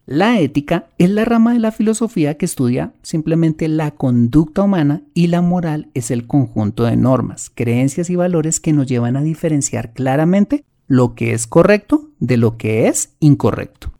La 0.08 0.38
ética 0.38 0.86
es 0.98 1.10
la 1.10 1.24
rama 1.24 1.52
de 1.52 1.58
la 1.58 1.72
filosofía 1.72 2.36
que 2.36 2.44
estudia 2.44 2.92
simplemente 3.02 3.66
la 3.66 3.90
conducta 3.90 4.62
humana 4.62 5.02
y 5.14 5.26
la 5.26 5.42
moral 5.42 5.90
es 5.94 6.12
el 6.12 6.28
conjunto 6.28 6.84
de 6.84 6.96
normas, 6.96 7.50
creencias 7.52 8.08
y 8.08 8.14
valores 8.14 8.60
que 8.60 8.72
nos 8.72 8.86
llevan 8.86 9.16
a 9.16 9.24
diferenciar 9.24 9.92
claramente 9.94 10.64
lo 10.86 11.16
que 11.16 11.32
es 11.32 11.48
correcto 11.48 12.10
de 12.20 12.36
lo 12.36 12.56
que 12.56 12.86
es 12.86 13.16
incorrecto. 13.18 13.90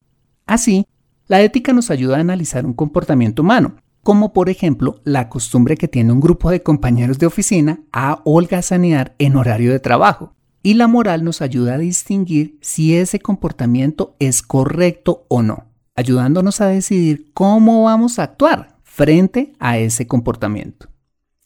Así, 0.47 0.87
la 1.27 1.42
ética 1.42 1.73
nos 1.73 1.90
ayuda 1.90 2.19
a 2.19 2.21
analizar 2.21 2.66
un 2.66 2.75
comportamiento 2.75 3.42
humano, 3.42 3.75
como 4.05 4.33
por 4.33 4.49
ejemplo 4.49 5.01
la 5.03 5.29
costumbre 5.29 5.77
que 5.77 5.88
tiene 5.88 6.12
un 6.12 6.21
grupo 6.21 6.53
de 6.53 6.62
compañeros 6.62 7.19
de 7.19 7.27
oficina 7.27 7.81
a 7.90 8.21
holgazanear 8.25 9.16
en 9.19 9.35
horario 9.35 9.73
de 9.73 9.81
trabajo. 9.81 10.35
Y 10.62 10.75
la 10.75 10.87
moral 10.87 11.25
nos 11.25 11.42
ayuda 11.42 11.75
a 11.75 11.79
distinguir 11.79 12.59
si 12.61 12.95
ese 12.95 13.19
comportamiento 13.19 14.14
es 14.21 14.42
correcto 14.42 15.25
o 15.27 15.42
no 15.42 15.64
ayudándonos 15.96 16.61
a 16.61 16.66
decidir 16.66 17.30
cómo 17.35 17.85
vamos 17.85 18.18
a 18.18 18.24
actuar 18.24 18.78
frente 18.85 19.54
a 19.59 19.78
ese 19.78 20.06
comportamiento. 20.06 20.88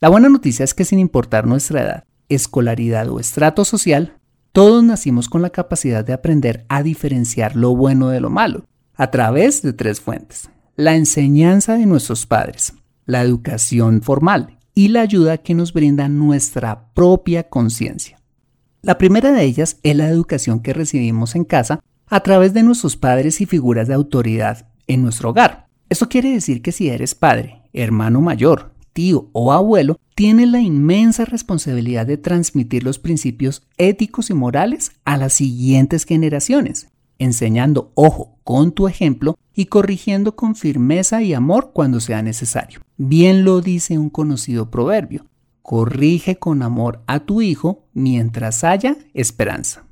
La 0.00 0.08
buena 0.08 0.28
noticia 0.28 0.64
es 0.64 0.74
que 0.74 0.84
sin 0.84 0.98
importar 0.98 1.46
nuestra 1.46 1.82
edad, 1.82 2.04
escolaridad 2.28 3.08
o 3.08 3.20
estrato 3.20 3.64
social, 3.64 4.14
Todos 4.52 4.82
nacimos 4.82 5.28
con 5.28 5.42
la 5.42 5.50
capacidad 5.50 6.04
de 6.04 6.12
aprender 6.12 6.64
a 6.68 6.82
diferenciar 6.82 7.54
lo 7.54 7.76
bueno 7.76 8.08
de 8.08 8.20
lo 8.20 8.30
malo 8.30 8.64
a 8.96 9.10
través 9.12 9.62
de 9.62 9.72
tres 9.72 10.00
fuentes. 10.00 10.50
La 10.74 10.96
enseñanza 10.96 11.76
de 11.76 11.86
nuestros 11.86 12.26
padres, 12.26 12.72
la 13.06 13.22
educación 13.22 14.02
formal 14.02 14.58
y 14.74 14.88
la 14.88 15.02
ayuda 15.02 15.38
que 15.38 15.54
nos 15.54 15.72
brinda 15.72 16.08
nuestra 16.08 16.92
propia 16.94 17.44
conciencia. 17.44 18.18
La 18.82 18.98
primera 18.98 19.30
de 19.30 19.44
ellas 19.44 19.76
es 19.84 19.94
la 19.94 20.08
educación 20.08 20.60
que 20.60 20.72
recibimos 20.72 21.36
en 21.36 21.44
casa 21.44 21.80
a 22.11 22.20
través 22.20 22.53
de 22.53 22.62
nuestros 22.62 22.96
padres 22.96 23.40
y 23.40 23.46
figuras 23.46 23.88
de 23.88 23.94
autoridad 23.94 24.66
en 24.87 25.03
nuestro 25.03 25.31
hogar. 25.31 25.66
Esto 25.88 26.09
quiere 26.09 26.33
decir 26.33 26.61
que 26.61 26.73
si 26.73 26.88
eres 26.88 27.14
padre, 27.14 27.62
hermano 27.73 28.20
mayor, 28.20 28.75
tío 28.92 29.29
o 29.33 29.53
abuelo, 29.53 29.99
tienes 30.14 30.49
la 30.49 30.61
inmensa 30.61 31.25
responsabilidad 31.25 32.07
de 32.07 32.18
transmitir 32.18 32.83
los 32.83 32.99
principios 32.99 33.62
éticos 33.79 34.31
y 34.31 34.35
morales 34.35 34.92
a 35.05 35.16
las 35.16 35.35
siguientes 35.35 36.05
generaciones, 36.05 36.88
enseñando, 37.18 37.92
ojo, 37.94 38.38
con 38.44 38.73
tu 38.73 38.88
ejemplo 38.88 39.38
y 39.55 39.66
corrigiendo 39.66 40.35
con 40.35 40.57
firmeza 40.57 41.23
y 41.23 41.35
amor 41.35 41.70
cuando 41.73 42.01
sea 42.01 42.23
necesario. 42.23 42.81
Bien 42.96 43.44
lo 43.44 43.61
dice 43.61 43.99
un 43.99 44.11
conocido 44.11 44.70
proverbio, 44.70 45.27
corrige 45.62 46.37
con 46.37 46.62
amor 46.62 47.03
a 47.07 47.20
tu 47.20 47.42
hijo 47.42 47.85
mientras 47.92 48.64
haya 48.64 48.96
esperanza. 49.14 49.85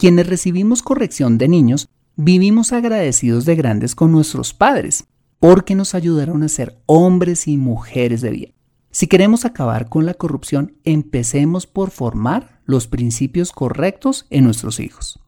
Quienes 0.00 0.28
recibimos 0.28 0.82
corrección 0.82 1.38
de 1.38 1.48
niños, 1.48 1.88
vivimos 2.14 2.72
agradecidos 2.72 3.44
de 3.44 3.56
grandes 3.56 3.96
con 3.96 4.12
nuestros 4.12 4.54
padres, 4.54 5.08
porque 5.40 5.74
nos 5.74 5.92
ayudaron 5.92 6.44
a 6.44 6.48
ser 6.48 6.78
hombres 6.86 7.48
y 7.48 7.56
mujeres 7.56 8.20
de 8.20 8.30
bien. 8.30 8.54
Si 8.92 9.08
queremos 9.08 9.44
acabar 9.44 9.88
con 9.88 10.06
la 10.06 10.14
corrupción, 10.14 10.76
empecemos 10.84 11.66
por 11.66 11.90
formar 11.90 12.60
los 12.64 12.86
principios 12.86 13.50
correctos 13.50 14.28
en 14.30 14.44
nuestros 14.44 14.78
hijos. 14.78 15.18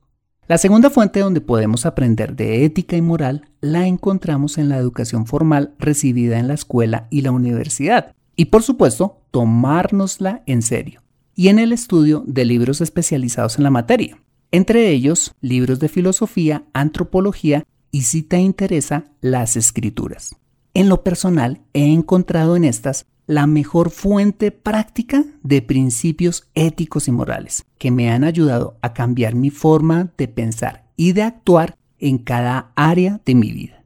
La 0.46 0.56
segunda 0.56 0.88
fuente 0.88 1.18
donde 1.18 1.40
podemos 1.40 1.85
aprender 1.85 2.37
de 2.37 2.64
ética 2.64 2.96
y 2.96 3.02
moral 3.02 3.50
la 3.61 3.88
encontramos 3.88 4.56
en 4.56 4.68
la 4.68 4.76
educación 4.76 5.26
formal 5.26 5.74
recibida 5.80 6.38
en 6.38 6.46
la 6.46 6.54
escuela 6.54 7.09
y 7.11 7.22
la 7.22 7.33
universidad. 7.33 8.14
Y 8.37 8.44
por 8.46 8.62
supuesto, 8.62 9.18
tomárnosla 9.33 10.44
en 10.46 10.62
serio. 10.62 11.02
Y 11.35 11.48
en 11.48 11.59
el 11.59 11.72
estudio 11.72 12.22
de 12.24 12.44
libros 12.44 12.80
especializados 12.80 13.59
en 13.59 13.64
la 13.64 13.70
materia. 13.70 14.20
Entre 14.52 14.90
ellos, 14.90 15.34
libros 15.40 15.78
de 15.78 15.88
filosofía, 15.88 16.64
antropología 16.72 17.64
y 17.92 18.02
si 18.02 18.22
te 18.22 18.38
interesa, 18.38 19.04
las 19.20 19.56
escrituras. 19.56 20.34
En 20.74 20.88
lo 20.88 21.02
personal, 21.02 21.60
he 21.72 21.92
encontrado 21.92 22.56
en 22.56 22.64
estas 22.64 23.06
la 23.26 23.46
mejor 23.46 23.90
fuente 23.90 24.50
práctica 24.50 25.24
de 25.44 25.62
principios 25.62 26.48
éticos 26.54 27.06
y 27.06 27.12
morales 27.12 27.64
que 27.78 27.92
me 27.92 28.10
han 28.10 28.24
ayudado 28.24 28.76
a 28.82 28.92
cambiar 28.92 29.36
mi 29.36 29.50
forma 29.50 30.12
de 30.18 30.26
pensar 30.26 30.90
y 30.96 31.12
de 31.12 31.22
actuar 31.22 31.76
en 32.00 32.18
cada 32.18 32.72
área 32.74 33.20
de 33.24 33.36
mi 33.36 33.52
vida. 33.52 33.84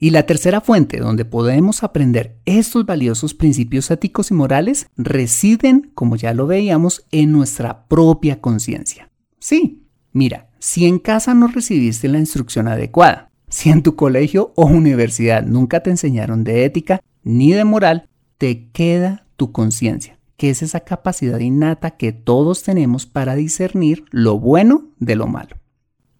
Y 0.00 0.10
la 0.10 0.26
tercera 0.26 0.60
fuente 0.60 0.98
donde 0.98 1.24
podemos 1.24 1.84
aprender 1.84 2.36
estos 2.44 2.84
valiosos 2.84 3.34
principios 3.34 3.88
éticos 3.88 4.32
y 4.32 4.34
morales 4.34 4.88
residen, 4.96 5.92
como 5.94 6.16
ya 6.16 6.34
lo 6.34 6.48
veíamos, 6.48 7.06
en 7.12 7.30
nuestra 7.30 7.86
propia 7.86 8.40
conciencia. 8.40 9.10
Sí, 9.38 9.81
mira, 10.12 10.48
si 10.58 10.86
en 10.86 10.98
casa 10.98 11.34
no 11.34 11.48
recibiste 11.48 12.08
la 12.08 12.18
instrucción 12.18 12.68
adecuada, 12.68 13.30
si 13.48 13.70
en 13.70 13.82
tu 13.82 13.96
colegio 13.96 14.52
o 14.56 14.66
universidad 14.66 15.44
nunca 15.44 15.82
te 15.82 15.90
enseñaron 15.90 16.44
de 16.44 16.64
ética 16.64 17.02
ni 17.22 17.52
de 17.52 17.64
moral, 17.64 18.08
te 18.38 18.70
queda 18.70 19.26
tu 19.36 19.52
conciencia, 19.52 20.18
que 20.36 20.50
es 20.50 20.62
esa 20.62 20.80
capacidad 20.80 21.38
innata 21.38 21.92
que 21.92 22.12
todos 22.12 22.62
tenemos 22.62 23.06
para 23.06 23.34
discernir 23.34 24.04
lo 24.10 24.38
bueno 24.38 24.88
de 24.98 25.16
lo 25.16 25.26
malo. 25.26 25.56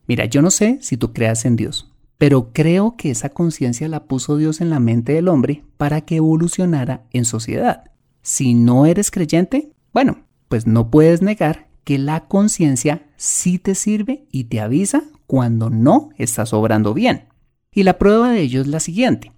Mira, 0.07 0.27
yo 0.27 0.43
no 0.43 0.51
sé 0.51 0.79
si 0.83 0.97
tú 0.97 1.13
creas 1.13 1.45
en 1.45 1.57
Dios, 1.57 1.93
pero 2.19 2.53
creo 2.53 2.97
que 2.97 3.11
esa 3.11 3.31
conciencia 3.31 3.89
la 3.89 4.05
puso 4.05 4.37
Dios 4.37 4.61
en 4.61 4.71
la 4.71 4.79
mente 4.79 5.13
del 5.15 5.29
hombre 5.29 5.65
para 5.77 6.03
que 6.03 6.17
evolucionara 6.17 7.05
en 7.13 7.25
sociedad. 7.25 7.85
Si 8.21 8.55
no 8.55 8.87
eres 8.87 9.11
creyente, 9.11 9.73
bueno, 9.93 10.25
pues 10.49 10.67
no 10.67 10.91
puedes 10.91 11.23
negar 11.23 11.69
que 11.85 11.99
la 11.99 12.29
conciencia 12.29 13.09
sí 13.23 13.61
te 13.61 13.77
sirve 13.77 14.27
y 14.33 14.45
te 14.45 14.61
avisa 14.61 15.05
cuando 15.29 15.71
no 15.71 16.11
estás 16.19 16.53
obrando 16.53 16.93
bien. 16.93 17.29
Y 17.73 17.85
la 17.85 17.97
prueba 17.97 18.31
de 18.31 18.41
ello 18.41 18.61
es 18.61 18.67
la 18.67 18.81
siguiente. 18.81 19.31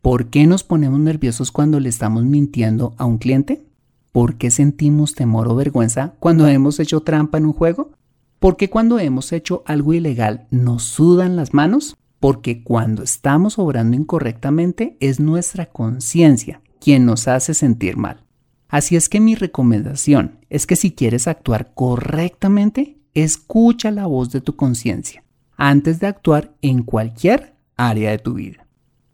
¿Por 0.00 0.30
qué 0.30 0.46
nos 0.46 0.62
ponemos 0.62 1.00
nerviosos 1.00 1.50
cuando 1.50 1.80
le 1.80 1.88
estamos 1.88 2.22
mintiendo 2.22 2.94
a 2.98 3.04
un 3.04 3.18
cliente? 3.18 3.64
¿Por 4.12 4.36
qué 4.36 4.52
sentimos 4.52 5.14
temor 5.14 5.48
o 5.48 5.56
vergüenza 5.56 6.14
cuando 6.20 6.46
hemos 6.46 6.78
hecho 6.78 7.00
trampa 7.00 7.38
en 7.38 7.46
un 7.46 7.52
juego? 7.52 7.90
¿Por 8.38 8.56
qué 8.56 8.70
cuando 8.70 9.00
hemos 9.00 9.32
hecho 9.32 9.64
algo 9.66 9.92
ilegal 9.92 10.46
nos 10.52 10.84
sudan 10.84 11.34
las 11.34 11.52
manos? 11.52 11.96
Porque 12.20 12.62
cuando 12.62 13.02
estamos 13.02 13.58
obrando 13.58 13.96
incorrectamente 13.96 14.96
es 15.00 15.18
nuestra 15.18 15.66
conciencia 15.66 16.60
quien 16.78 17.06
nos 17.06 17.26
hace 17.26 17.54
sentir 17.54 17.96
mal. 17.96 18.22
Así 18.68 18.94
es 18.94 19.08
que 19.08 19.18
mi 19.20 19.34
recomendación 19.34 20.38
es 20.48 20.66
que 20.66 20.76
si 20.76 20.92
quieres 20.92 21.26
actuar 21.26 21.74
correctamente, 21.74 23.01
escucha 23.14 23.90
la 23.90 24.06
voz 24.06 24.30
de 24.30 24.40
tu 24.40 24.56
conciencia 24.56 25.24
antes 25.56 26.00
de 26.00 26.06
actuar 26.06 26.54
en 26.62 26.82
cualquier 26.82 27.54
área 27.76 28.10
de 28.10 28.18
tu 28.18 28.34
vida. 28.34 28.66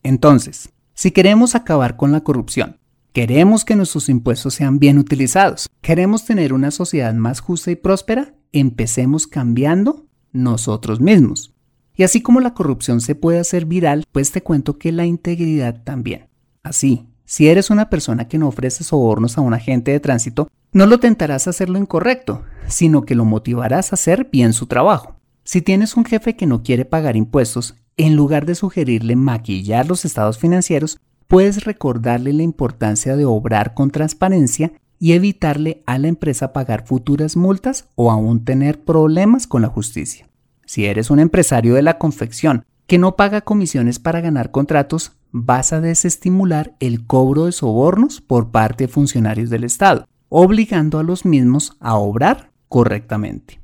Entonces, 0.03 0.71
si 0.95 1.11
queremos 1.11 1.55
acabar 1.55 1.97
con 1.97 2.13
la 2.13 2.23
corrupción, 2.23 2.79
queremos 3.13 3.65
que 3.65 3.77
nuestros 3.77 4.09
impuestos 4.09 4.55
sean 4.55 4.79
bien 4.79 4.99
utilizados, 4.99 5.69
queremos 5.81 6.25
tener 6.25 6.53
una 6.53 6.71
sociedad 6.71 7.15
más 7.15 7.41
justa 7.41 7.71
y 7.71 7.77
próspera, 7.77 8.35
empecemos 8.53 9.27
cambiando 9.27 10.07
nosotros 10.33 11.01
mismos. 11.01 11.55
Y 11.97 12.05
así 12.05 12.21
como 12.21 12.41
la 12.41 12.55
corrupción 12.55 13.01
se 13.01 13.15
puede 13.17 13.41
hacer 13.41 13.67
viral, 13.67 14.05
pues 14.13 14.31
te 14.31 14.43
cuento 14.43 14.79
que 14.79 14.93
la 14.93 15.05
integridad 15.05 15.83
también. 15.83 16.29
Así, 16.63 17.09
si 17.29 17.49
eres 17.49 17.69
una 17.69 17.91
persona 17.91 18.27
que 18.27 18.38
no 18.38 18.49
ofrece 18.49 18.85
sobornos 18.85 19.37
a 19.37 19.43
un 19.43 19.53
agente 19.53 19.91
de 19.91 20.01
tránsito, 20.01 20.49
no 20.73 20.87
lo 20.87 20.99
tentarás 20.99 21.47
a 21.47 21.51
hacer 21.51 21.69
lo 21.69 21.79
incorrecto, 21.79 22.43
sino 22.69 23.03
que 23.03 23.14
lo 23.14 23.27
motivarás 23.27 23.93
a 23.93 23.97
hacer 23.97 24.31
bien 24.33 24.55
su 24.55 24.67
trabajo. 24.67 25.17
Si 25.45 25.61
tienes 25.61 25.95
un 25.99 26.07
jefe 26.07 26.37
que 26.37 26.47
no 26.47 26.62
quiere 26.62 26.87
pagar 26.87 27.17
impuestos, 27.17 27.75
en 27.99 28.17
lugar 28.17 28.47
de 28.47 28.55
sugerirle 28.55 29.14
maquillar 29.14 29.87
los 29.87 30.07
estados 30.07 30.38
financieros, 30.38 31.01
puedes 31.27 31.64
recordarle 31.64 32.33
la 32.33 32.45
importancia 32.45 33.14
de 33.14 33.27
obrar 33.27 33.75
con 33.75 33.91
transparencia 33.91 34.73
y 34.99 35.12
evitarle 35.12 35.83
a 35.85 35.99
la 35.99 36.09
empresa 36.09 36.55
pagar 36.55 36.87
futuras 36.87 37.37
multas 37.37 37.91
o 37.95 38.11
aún 38.11 38.47
tener 38.47 38.81
problemas 38.81 39.47
con 39.47 39.61
la 39.61 39.69
justicia. 39.69 40.31
Si 40.64 40.87
eres 40.87 41.11
un 41.11 41.21
empresario 41.21 41.75
de 41.75 41.83
la 41.83 41.99
confección 41.99 42.64
que 42.87 42.97
no 42.97 43.17
paga 43.17 43.43
comisiones 43.43 43.99
para 43.99 44.23
ganar 44.23 44.51
contratos, 44.51 45.12
vas 45.31 45.73
a 45.73 45.81
desestimular 45.81 46.77
el 46.81 47.07
cobro 47.07 47.47
de 47.47 47.53
sobornos 47.53 48.21
por 48.21 48.51
parte 48.51 48.85
de 48.85 48.93
funcionarios 48.93 49.51
del 49.51 49.64
Estado, 49.64 50.07
obligando 50.29 50.99
a 50.99 51.03
los 51.03 51.25
mismos 51.25 51.77
a 51.81 51.97
obrar 51.97 52.51
correctamente. 52.69 53.61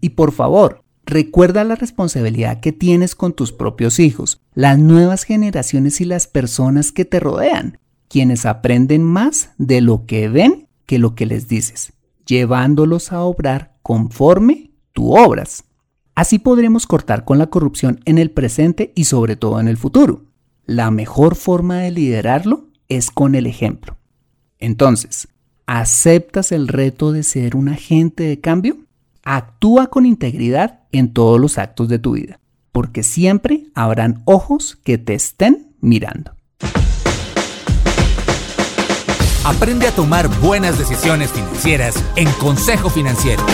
Y 0.00 0.10
por 0.10 0.32
favor, 0.32 0.84
Recuerda 1.06 1.64
la 1.64 1.74
responsabilidad 1.74 2.60
que 2.60 2.72
tienes 2.72 3.14
con 3.14 3.34
tus 3.34 3.52
propios 3.52 3.98
hijos, 4.00 4.40
las 4.54 4.78
nuevas 4.78 5.24
generaciones 5.24 6.00
y 6.00 6.06
las 6.06 6.26
personas 6.26 6.92
que 6.92 7.04
te 7.04 7.20
rodean, 7.20 7.78
quienes 8.08 8.46
aprenden 8.46 9.02
más 9.02 9.50
de 9.58 9.82
lo 9.82 10.06
que 10.06 10.28
ven 10.28 10.68
que 10.86 10.98
lo 10.98 11.14
que 11.14 11.26
les 11.26 11.46
dices, 11.46 11.92
llevándolos 12.26 13.12
a 13.12 13.20
obrar 13.20 13.76
conforme 13.82 14.70
tú 14.92 15.14
obras. 15.14 15.64
Así 16.14 16.38
podremos 16.38 16.86
cortar 16.86 17.24
con 17.24 17.38
la 17.38 17.48
corrupción 17.48 18.00
en 18.06 18.18
el 18.18 18.30
presente 18.30 18.92
y 18.94 19.04
sobre 19.04 19.36
todo 19.36 19.60
en 19.60 19.68
el 19.68 19.76
futuro. 19.76 20.24
La 20.66 20.90
mejor 20.90 21.36
forma 21.36 21.78
de 21.78 21.90
liderarlo 21.90 22.68
es 22.88 23.10
con 23.10 23.34
el 23.34 23.46
ejemplo. 23.46 23.96
Entonces, 24.58 25.28
¿aceptas 25.66 26.52
el 26.52 26.68
reto 26.68 27.12
de 27.12 27.22
ser 27.22 27.54
un 27.54 27.68
agente 27.68 28.22
de 28.22 28.40
cambio? 28.40 28.78
Actúa 29.24 29.88
con 29.88 30.06
integridad 30.06 30.80
en 30.90 31.12
todos 31.12 31.38
los 31.38 31.58
actos 31.58 31.88
de 31.88 31.98
tu 31.98 32.12
vida, 32.12 32.40
porque 32.72 33.02
siempre 33.02 33.66
habrán 33.74 34.22
ojos 34.24 34.78
que 34.82 34.96
te 34.96 35.14
estén 35.14 35.74
mirando. 35.80 36.34
Aprende 39.44 39.86
a 39.86 39.94
tomar 39.94 40.28
buenas 40.40 40.78
decisiones 40.78 41.30
financieras 41.30 42.02
en 42.16 42.30
Consejo 42.32 42.88
Financiero. 42.88 43.44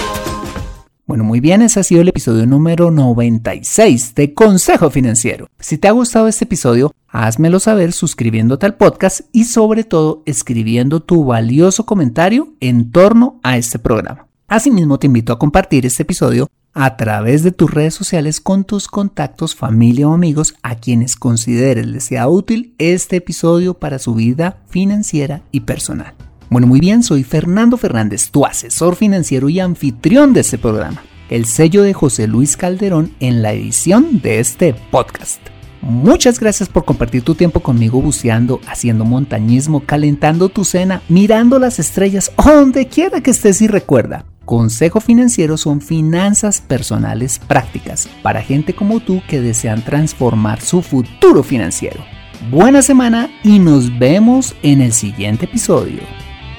Bueno, 1.11 1.25
muy 1.25 1.41
bien, 1.41 1.61
ese 1.61 1.81
ha 1.81 1.83
sido 1.83 2.03
el 2.03 2.09
episodio 2.09 2.47
número 2.47 2.93
96 2.93 4.15
de 4.15 4.33
Consejo 4.33 4.91
Financiero. 4.91 5.49
Si 5.59 5.77
te 5.77 5.89
ha 5.89 5.91
gustado 5.91 6.29
este 6.29 6.45
episodio, 6.45 6.95
házmelo 7.09 7.59
saber 7.59 7.93
suscribiéndote 7.93 8.67
al 8.67 8.77
podcast 8.77 9.23
y 9.33 9.47
sobre 9.47 9.83
todo 9.83 10.23
escribiendo 10.25 11.01
tu 11.01 11.25
valioso 11.25 11.85
comentario 11.85 12.55
en 12.61 12.93
torno 12.93 13.41
a 13.43 13.57
este 13.57 13.81
programa. 13.81 14.29
Asimismo, 14.47 15.01
te 15.01 15.09
invito 15.09 15.33
a 15.33 15.39
compartir 15.41 15.85
este 15.85 16.05
episodio 16.05 16.47
a 16.75 16.97
través 16.97 17.43
de 17.43 17.51
tus 17.51 17.73
redes 17.73 17.95
sociales 17.95 18.41
con 18.41 18.63
tus 18.63 18.87
contactos, 18.87 19.57
familia 19.57 20.07
o 20.07 20.15
amigos 20.15 20.55
a 20.63 20.77
quienes 20.77 21.17
consideres 21.17 21.89
les 21.89 22.05
sea 22.05 22.29
útil 22.29 22.77
este 22.79 23.17
episodio 23.17 23.75
para 23.75 23.99
su 23.99 24.15
vida 24.15 24.63
financiera 24.69 25.43
y 25.51 25.63
personal. 25.63 26.15
Bueno, 26.51 26.67
muy 26.67 26.81
bien, 26.81 27.05
soy 27.05 27.23
Fernando 27.23 27.77
Fernández, 27.77 28.33
tu 28.33 28.45
asesor 28.45 28.97
financiero 28.97 29.49
y 29.49 29.61
anfitrión 29.61 30.33
de 30.33 30.41
este 30.41 30.59
programa. 30.59 31.01
el 31.29 31.47
sello 31.47 31.85
de 31.85 31.93
José 31.93 32.27
Luis 32.27 32.57
Calderón 32.57 33.15
en 33.21 33.41
la 33.41 33.53
edición 33.53 34.21
de 34.21 34.41
este 34.41 34.75
podcast. 34.75 35.41
Muchas 35.81 36.41
gracias 36.41 36.69
por 36.69 36.85
compartir 36.85 37.23
tu 37.23 37.37
tiempo 37.37 37.61
conmigo 37.61 38.03
buceando, 38.03 38.61
haciendo 38.67 39.05
montañismo, 39.05 39.85
calentando 39.87 40.49
tu 40.49 40.65
cena, 40.65 41.03
mirando 41.09 41.61
las 41.61 41.79
estrellas, 41.79 42.33
donde 42.45 42.89
quiera 42.89 43.21
que 43.21 43.31
estés 43.31 43.63
y 43.63 43.69
recuerda. 43.69 44.25
Consejo 44.45 44.99
Financiero 44.99 45.57
son 45.57 45.81
finanzas 45.81 46.61
personales 46.61 47.39
prácticas 47.39 48.09
para 48.25 48.43
gente 48.43 48.75
como 48.75 48.99
tú 48.99 49.23
que 49.29 49.41
desean 49.41 49.85
transformar 49.85 50.61
su 50.61 50.83
futuro 50.83 51.45
financiero. 51.45 52.05
Buena 52.51 52.83
semana 52.83 53.31
y 53.45 53.61
nos 53.61 53.97
vemos 54.01 54.57
en 54.65 54.81
el 54.81 54.93
siguiente 54.93 55.45
episodio. 55.45 56.01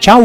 Chao. 0.02 0.20